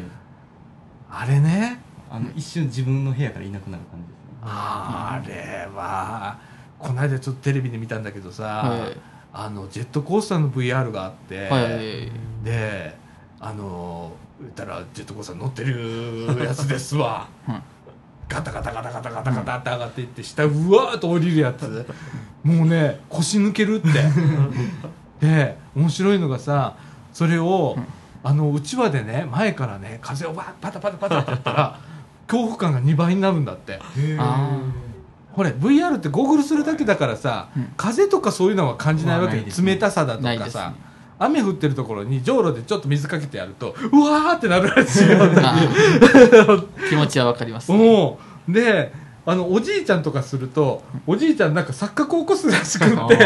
[1.11, 1.81] あれね？
[2.11, 4.27] あの一瞬自分の部屋からいなくなる感じですね。
[4.43, 6.39] あれは
[6.79, 8.97] この間ちょっとテレビで見たんだけどさ、はい。
[9.33, 12.11] あのジェットコースターの VR があって、はい。
[12.45, 12.95] で
[13.41, 14.13] あの
[14.43, 17.29] 言ったらジェットコースター乗ってるやつですわ。
[17.47, 17.63] はい
[18.35, 21.87] ガタガタガタガタガタガタって上がっていって下うわーっと降りるやつ
[22.43, 23.89] もうね腰抜けるって
[25.27, 26.77] で面白いのがさ
[27.13, 27.77] それを
[28.23, 31.81] あのうちわでね前からね風をバーッパタパタパタってやったら
[32.27, 33.79] 恐怖感が2倍になるんだって
[35.33, 40.75] ほれ VR ってゴーグルするだけだからさ、風とかそういうのは感じないわけでまあないですね冷たさだとかさ、
[41.19, 45.05] 雨降ってるところにじょうろでちょっと水かけてやるとうわーってなるらしい
[46.91, 47.71] 気持ちはわかります。
[47.73, 48.93] おうで
[49.27, 53.19] あのおじいちゃんとかするとおじいちゃんなんか錯覚を起こすらしくって。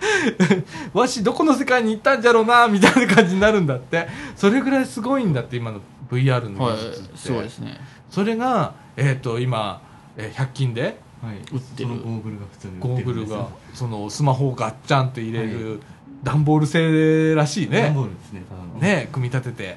[0.94, 4.08] わしどこの世界に行ったんじゃろうなみたいな感じになるんだって。
[4.36, 7.80] それぐらいすごいんだって今の VR のはい技術って、そうですね。
[8.10, 9.82] それが、えー、と今、
[10.16, 11.36] えー100均ではい。
[11.52, 11.88] 売ってる。
[11.88, 15.80] そのゴーグルが普通にゴーグルがそのスマホをガッチャンって入れる
[16.22, 18.42] 段ボール製らしい段ねボールですね。
[18.48, 18.74] ただの。
[18.74, 19.76] ね組み立てて。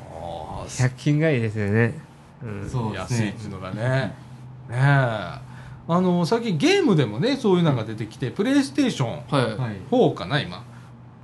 [0.00, 1.94] あー100均がいいですよね、
[2.42, 3.18] うん、そうですね。
[3.18, 3.82] 安いっていうのがね。
[3.82, 4.14] ね
[4.70, 4.76] え。
[4.76, 5.42] あ
[5.88, 9.76] の最近ゲームでもねそういうのが出てきてプレイステーションはい、はい。
[9.90, 10.64] 4かな今。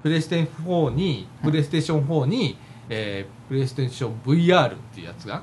[0.02, 2.56] プレイステーション4にプレイステーション4に、
[2.88, 5.42] えープレイステーション VR っていうやつが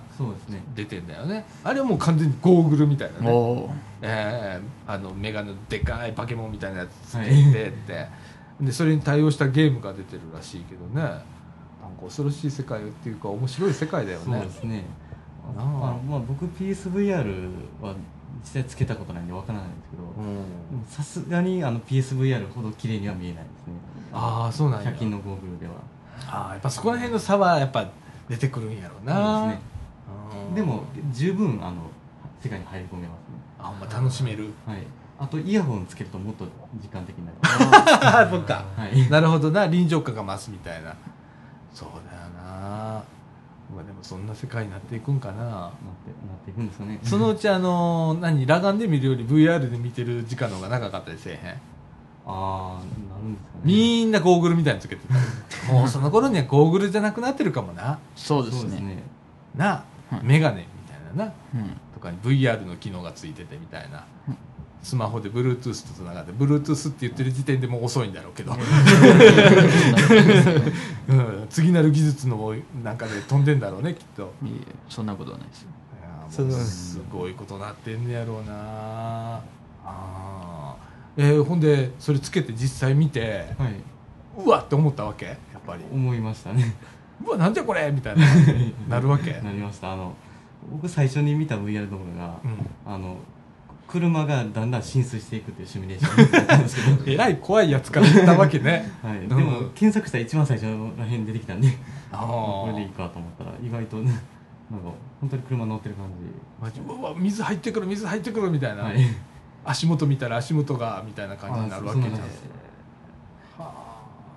[0.76, 1.46] 出てんだよね。
[1.64, 3.70] あれはもう完全にゴーグルみたいなね。
[4.02, 8.08] えーあのメガネのでかいバケモンみたいなやつつけてって、
[8.60, 11.02] でそれに対応したゲームが出てるらしいけどね。
[11.02, 11.08] な
[11.90, 14.84] んか恐ろしい世界っていうか面白い世界だよそうねですね。
[15.58, 17.50] あまあ僕 PSVR
[17.82, 17.94] は
[18.42, 20.04] 実際つけたことないんでわからないんですけど
[20.88, 23.74] さすがにあの PSVR ほど綺麗には見えないですね。
[24.12, 24.92] ああそうなんや。
[24.92, 25.74] 100均のゴーグルでは
[26.28, 27.86] ああやっぱそこら辺の差はやっぱ
[28.30, 29.54] 出てくるんやろうな。
[30.56, 31.78] でも十分あの
[32.42, 33.20] 世界に入り込めます。
[33.20, 33.26] ね
[33.60, 34.52] あほんま楽しめる。
[34.66, 34.84] はい。
[35.20, 36.46] あとイヤホンつけるともっと
[36.82, 37.38] 時間的になる。
[38.06, 38.66] ああそっか。
[38.76, 39.10] はい。
[39.10, 39.68] なるほどな。
[39.68, 40.94] 臨場感が増すみたいな。
[41.74, 43.04] そうだよな。
[43.76, 45.44] まあでもそんな世界になっていくんかな。
[45.44, 45.70] なってなっ
[46.46, 47.00] ていくんですかね。
[47.04, 51.56] そのうちあの何裸眼で見るより VR で見てる時間の方が長かったりせえへん？
[52.26, 53.62] ああなるんですかね。
[53.64, 55.14] みんなゴーグルみたいにつけてた
[55.74, 58.00] もうその頃にはゴーグルじゃなくなってるかもな。
[58.16, 58.62] そうですね。
[58.62, 59.04] そうですね。
[59.56, 59.84] な、は
[60.18, 60.20] い。
[60.24, 61.34] メガネみたいなな。
[61.56, 61.78] うん。
[61.94, 64.38] とかに VR の機能がついててみたいな、うん。
[64.84, 68.54] スマホで Bluetooth とつながって Bluetooth って言ってる時点でもう遅いんだろうけど、
[71.08, 72.54] うん、 次なる技術の
[72.84, 74.34] なんかで飛んでんだろうねきっと。
[74.44, 75.70] いえいえそんなことはないですよ。
[76.02, 79.40] いやもうすごいことなってんねやろうな
[79.86, 80.83] あー
[81.18, 83.74] えーほんでそれつけて実際見てはい。
[84.38, 85.26] うわって思ったわけ？
[85.28, 85.84] やっぱり。
[85.92, 86.76] 思いましたね。
[87.26, 87.92] うわなんじゃこれ？
[87.92, 88.26] みたいな。
[88.90, 89.94] なるわけ、なりました。
[89.94, 90.14] あの
[90.72, 92.92] 僕最初に見た VR 動画が、うん。
[92.94, 93.18] あの
[93.88, 97.04] 車がだんだん浸水していくっていうシミュレーションだったんですけど。
[97.12, 98.90] えらい怖いやつから言ったわけね。
[99.04, 99.28] はい、うん。
[99.30, 100.66] でも検索したら一番最初
[100.98, 101.68] らへん出てきたんで
[102.12, 104.12] あこれでいいーかと思ったら意外とね
[104.72, 104.88] なんか
[105.22, 106.06] 本当に車乗ってる感
[106.60, 109.16] マジうわ水入ってくる水入ってくるみたいな、じはい
[109.66, 112.14] 足元見たら足元がみたいな感じになるわけじゃん。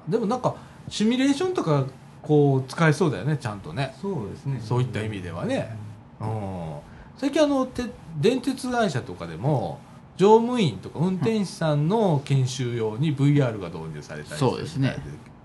[0.08, 0.54] でもなんか
[0.88, 1.84] シミュレーションとか
[2.22, 3.94] こう使えそうだよねちゃんとね。
[4.00, 4.60] そうですね。
[4.62, 5.76] そういった意味ではね。
[6.20, 6.76] うん。
[7.16, 7.82] 最近あのて
[8.20, 9.78] 電鉄会社とかでも
[10.16, 14.96] 乗務員とか運転手さんの研修用に VR が導入されたりそうですね。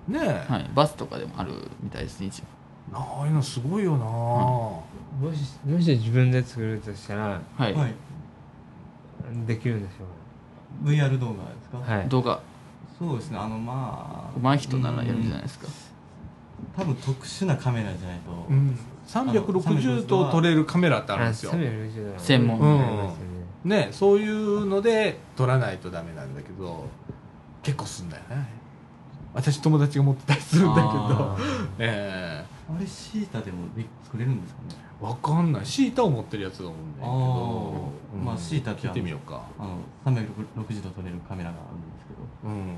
[0.08, 0.20] ね
[0.50, 0.70] え、はい。
[0.74, 2.46] バスとかでもあるみたいですね一応。
[2.94, 4.84] ああいうのすごいよな、も
[5.34, 7.94] しもし自分で作るとしたらはい、はい
[9.46, 12.10] できるんでしょ VR 動画ですか、うはい。
[12.10, 12.42] 動画。
[12.98, 13.38] そうですね。
[13.40, 14.40] あのまあ。
[14.40, 15.68] 上手い人ならやるんじゃないですか。
[16.76, 21.52] 多分特殊なカメラじゃないと、うん、360度撮れるカメラってあるんですよ。
[21.52, 22.20] あ360度。
[22.20, 22.60] 専門。
[22.60, 22.78] うん。
[22.78, 26.86] ねねそういうので撮らないとダメなんだけど
[27.62, 28.48] 結構すんだよね。
[29.34, 30.88] 私友達が持ってたりするんだけど。
[30.90, 31.38] あ
[31.80, 34.68] えあれシータでもで作れるんですかね。
[34.80, 35.66] えわかんない。
[35.66, 39.42] シータを持ってるやつがおるんだけどあーまあシータって聞いてみようか。
[39.60, 42.14] あの360度撮れるカメラがあるんですけ
[42.48, 42.54] ど。
[42.54, 42.78] うん。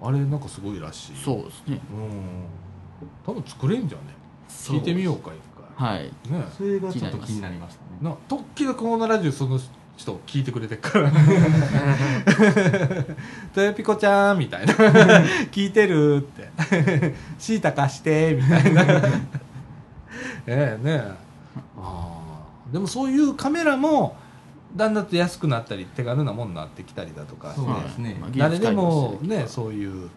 [0.00, 1.16] あれなんかすごいらしい。
[1.16, 1.80] そうですね。
[1.90, 2.44] うん。
[3.24, 4.12] 多分作れんじゃんね
[4.48, 6.10] 聞いてみようか一はい。
[6.28, 6.44] 回ね。
[6.56, 8.10] それがちょっと気になりましたね。
[8.10, 9.58] な時々このラジオその
[9.96, 11.10] 人聞いてくれてるから
[13.52, 14.72] 「とよぴこちゃん」みたいな
[15.50, 18.84] 「聞いてる?」って「シータ貸して」みたいな
[20.46, 21.12] ええねえ。
[21.76, 22.18] あ
[22.66, 22.72] あ。
[22.72, 24.16] でもそういうカメラも
[24.76, 28.20] だんだんと安くなったり手軽なものになってきたりだとかしてそうですね。
[28.36, 30.10] 誰でもねそういう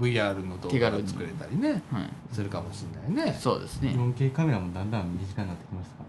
[0.00, 2.10] VR の動画が作れたりねはい。
[2.32, 3.38] するかもしれないね。
[3.38, 3.90] そうですね。
[3.90, 6.04] 4K カメラもだんだん身近になってきましたか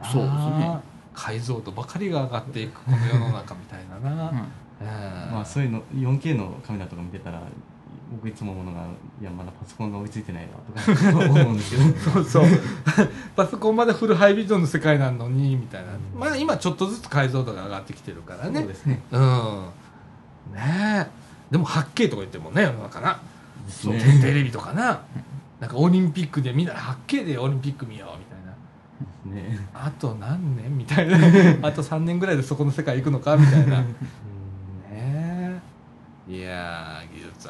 [0.00, 0.12] らね。
[0.12, 0.80] そうですね。
[1.12, 4.34] 解像度ばかりが上がっていくこの世の中みたいなな、はい。
[4.80, 5.32] ええ。
[5.32, 7.42] まあそういうの 4K のカメラとか見てたら
[8.10, 8.86] 僕いつも思うのが
[9.20, 12.12] いやまだパソコンが追いついてないなとか 思うんですけど。
[12.12, 12.44] そうそう。
[13.36, 15.88] パソコンまでフルハイビジョンの世界なのにみたいな、
[16.18, 18.60] まあ今ちょっとずつ解像度が上がってきてるからね。
[18.60, 19.00] そうですね。
[19.12, 19.66] うん。
[20.54, 21.06] ねえ。
[21.50, 23.20] でも 8K とか言ってもね世の中な。
[23.68, 25.02] そうねテレビとかな。
[25.60, 29.48] なんかオリンピックでみんな 8K でオリンピック見ようみたいな。
[29.56, 29.68] ね。
[29.74, 30.76] あと何年？
[30.76, 31.16] みたいな。
[31.68, 33.36] あと3年ぐらいでそこの世界行くのか？
[33.36, 33.80] みたいな。
[33.80, 33.86] ね
[34.90, 35.60] え。
[36.28, 36.99] いや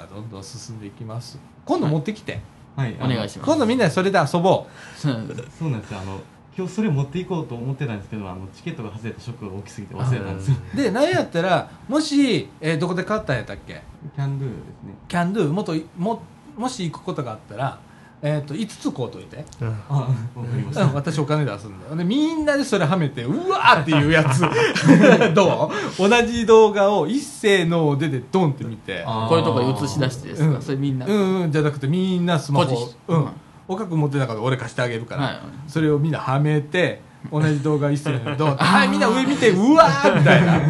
[0.01, 1.39] はどんどん進んでいきます。
[1.65, 2.41] 今度持ってきて、
[2.77, 2.95] はい。
[3.01, 3.49] お願いします。
[3.49, 5.13] 今度みんなでそれで遊ぼそう。
[5.59, 6.01] そうなんですよ。
[6.01, 6.21] あの
[6.57, 10.57] 今日それ持っていこうと思ってたんですけどあのチケットが外れたショックが大きすぎて忘れたんですよ。
[10.75, 13.81] うで何やったらもし、えーどこで買ったんやったっけ？
[14.17, 14.95] キャンドゥですね。
[15.09, 15.49] キャンドゥ？
[15.53, 16.23] もっとも
[16.57, 17.79] もし行くことがあったら、
[18.23, 20.95] えー、と5つ買うといて、うん。
[20.95, 21.97] 私お金出すんだよ。
[21.97, 24.41] でみんなでそれはめてうわーっていうやつ。
[25.35, 26.09] どう？
[26.09, 29.05] 同じ動画を一斉のででドンって見て。
[29.07, 30.63] こういうとこ映し出してですか、うん。
[30.63, 32.93] それみんな、うんうんじゃなくてみんなスマホ。
[33.09, 33.25] うん。
[33.25, 33.33] はい
[33.71, 35.41] 岡君持ってなかったら俺貸してあげるから、はい。
[35.69, 38.65] それをみんなはめて同じ動画一斉にドンって。
[38.65, 40.67] はいみんな上見てうわーみたいな、うん、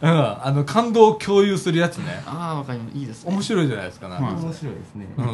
[0.00, 2.22] あの感動を共有するやつね。
[2.24, 2.96] ああわかります。
[2.96, 3.32] いいですね。
[3.32, 4.24] 面白いじゃないですかなんか。
[4.26, 5.26] はい面白いですね、うん、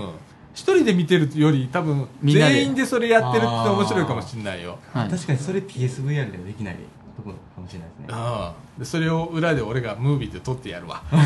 [0.52, 2.54] 一人で見てるより多分みんなで。
[2.54, 4.78] 全員でそれやってるって面白いかもしれないよ。
[4.92, 5.08] はい。
[5.08, 6.76] 確かにそれ PSVR ではできない
[7.16, 8.06] ところかもしれないですね。
[8.10, 11.02] うんでそれを裏で俺がムービーで撮ってやるわ。
[11.10, 11.16] で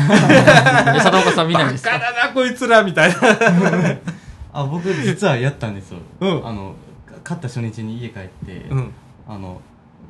[0.99, 1.91] 佐藤岡さん見ないんですか？
[1.93, 3.15] バカだなこいつらみたいな。
[4.53, 6.47] あ僕実はやったんですよ、うん。
[6.47, 8.91] あのか勝った初日に家帰って、うん。
[9.27, 9.61] あの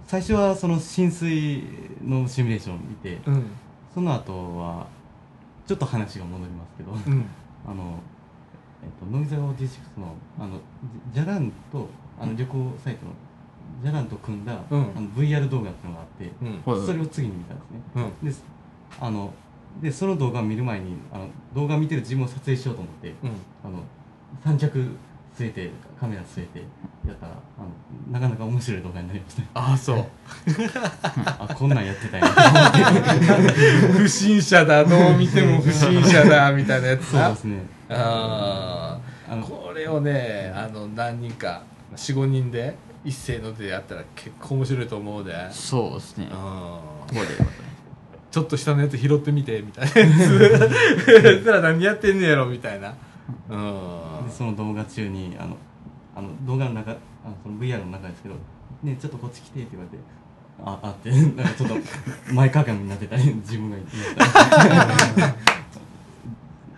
[0.08, 1.64] 最初はその浸水
[2.04, 3.46] のシミュレーションを見て、うん。
[3.94, 4.88] その後は
[5.68, 7.26] ちょっと話が戻りますけど、うん。
[7.68, 8.00] あの、
[8.86, 10.58] えっと、乃木坂46のあの
[11.12, 13.12] じじゃらんとあの旅行サイトの
[13.84, 14.82] じゃらんと組んだ、うん。
[14.96, 17.82] あの VR 動画っていうのがあって、それを次に見たんですね。
[17.96, 18.30] うん。
[18.30, 18.36] で
[19.00, 19.34] あの
[19.82, 23.30] でその動画を見る前にあの動画を見てる自分を撮影しようと思って、うん。
[23.64, 23.84] あの
[24.44, 24.80] 三脚
[25.38, 25.70] 据えて
[26.00, 26.60] カメラ据えて
[27.06, 29.42] やったらあのなかなか面白い動画になりました。
[29.42, 30.06] ねああそう。
[31.26, 33.60] あこんなんやってたんやと思って。
[34.00, 37.26] 不審者だどう見ても不審者だみたいなやつな。
[37.26, 37.76] そうですね。
[37.90, 38.75] ああ
[39.86, 41.64] れをねあの何人か
[41.96, 45.34] 45人で一斉のでやったら結構面白いと思うで。
[45.52, 46.26] そうですね。
[46.26, 46.32] うん。
[48.32, 50.02] ちょっと下のやつ拾ってみてみたいな。
[50.02, 52.96] やつら何やってんねやろみたいな。
[53.50, 54.28] うん。
[54.28, 55.56] でその動画中にあの
[56.16, 57.00] あの動画の中あの
[57.44, 58.36] その VR の中ですけど
[58.82, 60.04] 「ねちょっとこっち来て」って言われて
[60.66, 61.76] 「ああ」ってなんかちょっと
[62.34, 65.20] 前かがみになってたり自分がいたり。
[65.20, 65.36] いや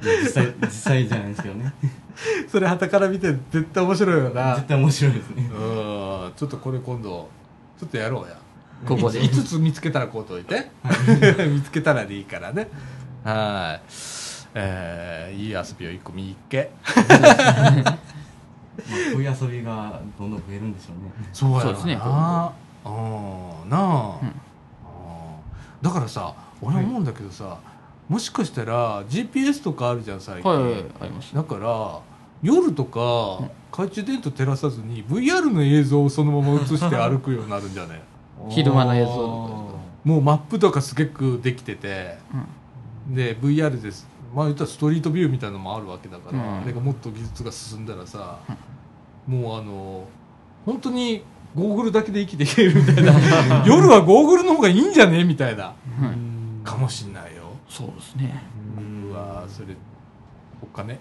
[0.02, 1.74] 実際実際じゃないですけどね。
[2.50, 4.56] それ旗から見て絶対面白いよな。
[4.56, 5.50] 絶対面白いですね。
[5.52, 6.34] うん。
[6.36, 7.30] ちょっとこれ今度
[7.80, 8.38] ちょっとやろうや。
[8.86, 9.22] ここで。
[9.22, 10.70] 5つ見つけたらこうといて。
[11.50, 12.68] 見つけたらでいいからね。
[13.24, 13.82] はい。
[14.54, 17.98] えー、いい遊びを1個見っけ まあ
[19.14, 21.30] こういう遊びがどんどん増えるんでしょうね。
[21.34, 21.96] そうやろそうですね。
[21.96, 22.52] な
[22.86, 23.70] うん。
[23.70, 24.28] なあ、うん。
[24.28, 24.38] うん
[25.82, 27.58] だからさ俺思うんだけどさ、
[28.10, 31.36] もしかしたら GPS とかあるじゃん最近、はいはいはいあります。
[31.36, 32.00] だから
[32.42, 38.02] 夜とか懐中電灯照らさずに VR の映像をそのまま映して歩くようになるんじゃね？
[38.50, 42.18] 昼間の映像ともうマップとかすげくできてて
[43.10, 44.08] で VR です。
[44.36, 46.62] まあ言ったらストリートビューみたいなのもあるわけだから、うん。
[46.62, 48.38] あれがもっと技術が進んだらさ、
[49.28, 50.04] もうあの
[50.66, 51.24] 本当に
[51.56, 53.14] ゴーグルだけで生きていけるみたいな。
[53.68, 55.24] 夜はゴーグルの方がいいんじゃね？
[55.24, 55.74] みたいな。
[56.64, 57.36] かもしんない。
[57.36, 57.37] よ
[57.70, 58.44] そうですね。
[59.10, 59.76] うわそれ
[60.62, 61.00] おっかね？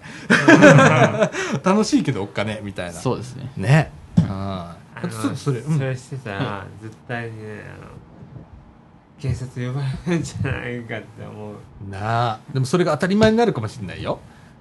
[1.64, 2.92] 楽しいけどおっかねみたいな。
[2.92, 3.50] そうですね。
[3.56, 3.90] ね。
[4.28, 5.78] あああのちょっとそれ、うん。
[5.78, 7.90] それしてたら絶対にねあの
[9.18, 11.54] 警察呼ばれるんじゃないかって思う。
[11.90, 12.38] なあ。
[12.52, 14.18] でもそれが当たり前になるかもしれないよ。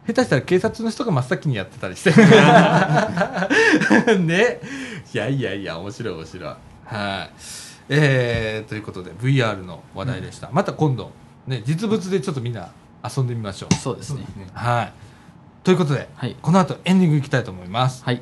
[0.08, 2.12] 下手したら警察の人が真っ先にやってたりして。
[4.20, 4.60] ね。
[5.14, 6.53] いやいやいや面白い面白い。
[6.86, 7.30] はい。
[7.89, 11.12] えー、ということで VR の話題でした、また今度
[11.48, 12.72] ね実物でちょっとみんな
[13.04, 13.74] 遊んでみましょう。
[13.76, 14.22] そうですね。
[14.22, 14.93] ねはい。
[15.64, 16.36] ということで、はい。
[16.41, 18.04] この後エンディングいきたいと思います。
[18.04, 18.22] はい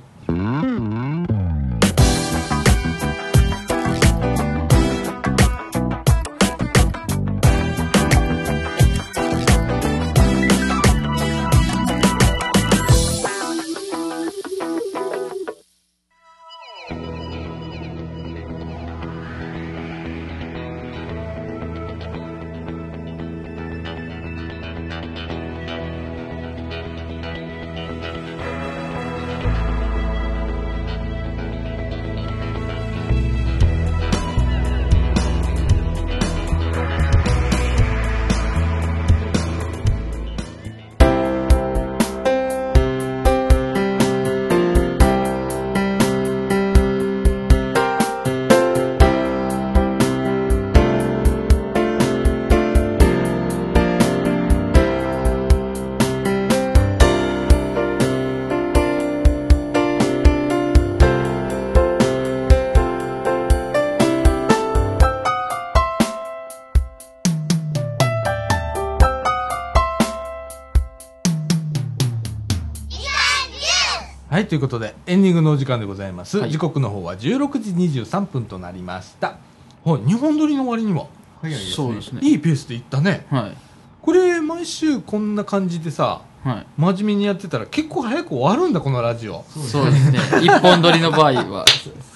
[74.64, 76.52] ことでエンディングのお時間でございます、はい。
[76.52, 79.38] 時刻の方は16時23分となりました。
[79.84, 81.08] はい日本撮りの割には
[81.42, 82.22] 早いですねそうですね。
[82.24, 83.26] いいペースでいったね。
[83.30, 83.58] はい。
[84.02, 86.66] これ毎週こんな感じでさはい。
[86.78, 89.44] 真面目にやってたら結構早く終わるんだこのラジオ。
[89.50, 90.20] そうですね。
[90.42, 91.66] 一本撮りの場合は。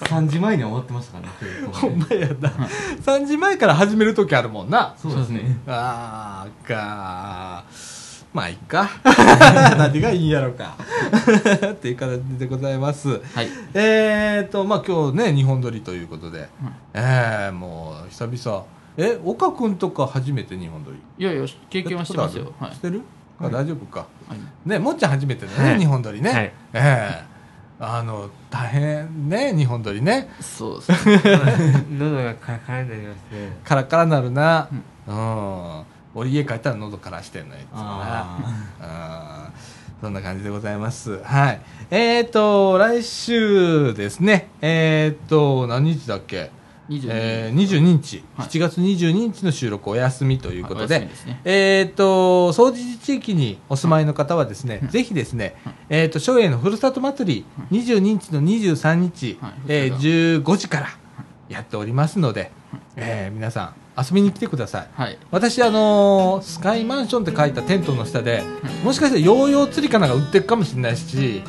[0.00, 2.48] 3時前には終わってましたからねほんまやな。
[3.04, 4.94] 3時前から始める時あるもんな。
[4.96, 5.58] そうですね。
[5.66, 7.64] あーか
[8.38, 8.88] まあいっか。
[9.76, 10.76] 何がいいんやろか。
[11.72, 13.08] っていう形でございます。
[13.08, 13.48] はい。
[13.74, 16.48] えーとまあ今日ね日本撮りということで、
[16.94, 18.64] えー、もう久々。
[18.96, 20.98] え岡君とか初めて日本撮り？
[21.18, 22.52] いやいや経験はしてますよ。
[22.60, 22.72] はい。
[22.72, 23.02] してる？
[23.40, 24.06] あ大丈夫か。
[24.28, 24.68] はい。
[24.68, 25.80] ねもっちゃん初めてだね、はい。
[25.80, 26.42] 日本撮りね、はい。
[26.44, 27.24] ええ
[27.80, 30.28] あの大変ね日本撮りね。
[30.40, 31.20] そうですね。
[31.98, 33.56] 喉がカラカラになりますね。
[33.64, 34.68] カラカラなるな。
[35.08, 35.82] うん、
[36.18, 37.64] 俺家帰ったら喉からしてんのよい
[40.00, 41.20] そんな感じでございます。
[41.24, 41.60] はい。
[41.90, 44.48] えっ、ー、と、来週ですね。
[44.60, 46.52] えっ、ー、と、何日だっけ
[46.88, 48.48] ？22えー、22日、はい。
[48.48, 51.40] 7月22日の収録お休みということで、ですね。
[51.44, 55.56] えっ、と、総除地域にお住まいの方はですね、ぜひですね、
[55.88, 59.52] えっ、と、松栄のふるさと祭り、22日の23日、はい。
[59.66, 60.88] えー、15時から
[61.48, 62.52] やっておりますので、
[62.94, 64.88] えー皆さん遊びに来てください。
[64.94, 68.42] はい私、あのースカイマンションって書いたテントの下で、
[68.84, 71.42] もしかしてヨーヨー釣りかなんか売ってるかもしれないし、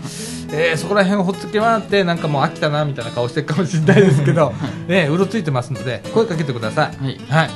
[0.51, 4.51] えーそこら辺ほっつけ回って、なんかもう飽きたなみたいな顔してるかもしれないですけど、
[4.87, 7.03] ね、うろついてますので、声かけてください。
[7.03, 7.49] はいはい。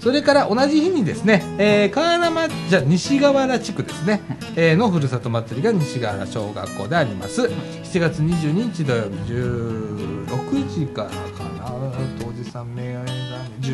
[0.00, 4.22] それから同じ日にですね、えー、川原じゃ西河原地区ですね、
[4.56, 7.42] えーのふるさと祭りが西河原小学校であります。
[7.42, 11.14] 7月22日土曜日16時からか
[11.58, 11.70] な、
[12.18, 12.89] 当時3名が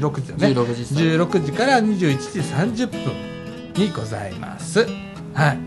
[0.01, 0.55] 16時だね。
[0.55, 1.97] 16時スタート16時から21
[2.77, 4.81] 時30分にございます。
[4.81, 5.59] はい。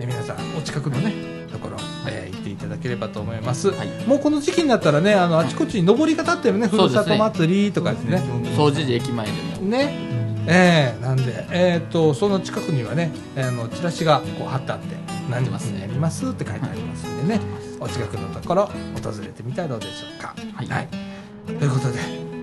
[0.00, 1.76] え皆さん、お近くのね、ところ、
[2.08, 3.70] えー行っていただければと思います。
[3.70, 8.22] はいもうこの時期になったらね、あの、あちこちに上りが立ってるね、ふるさと祭りとかですね。
[8.56, 10.14] 掃除時駅前でもね。
[10.46, 14.94] ええなんで、えっ、と、その近くにはね、あの、チラシがこう貼ってあって、
[15.30, 17.40] 何日にやりますって書いてありますんでね、
[17.80, 18.66] お近くのところ、
[19.02, 20.34] 訪れてみたらどうでしょうか。
[20.54, 20.88] はい
[21.46, 22.33] ということで、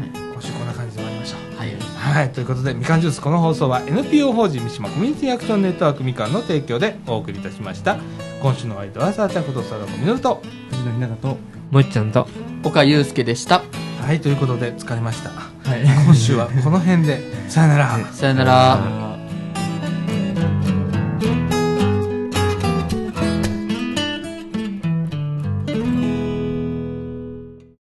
[0.42, 1.58] 今週こんな感じで終わりましょう。
[1.58, 1.76] はい
[2.16, 7.98] はい、ということで、みかんジュース、この放送は NPO 法人三島コミュニティアクションネットワークみかんの提供でお送りいたしました。
[8.42, 10.42] 今週の相手は、さあちゃんことさだこみのると。
[10.72, 11.38] 藤野ひなたと
[11.70, 12.28] もっちゃんと
[12.64, 13.62] 岡祐介でした
[14.02, 15.30] はい、ということで、疲れました。
[15.30, 18.00] はい今週はこの辺で、さよなら。
[18.12, 19.11] さよなら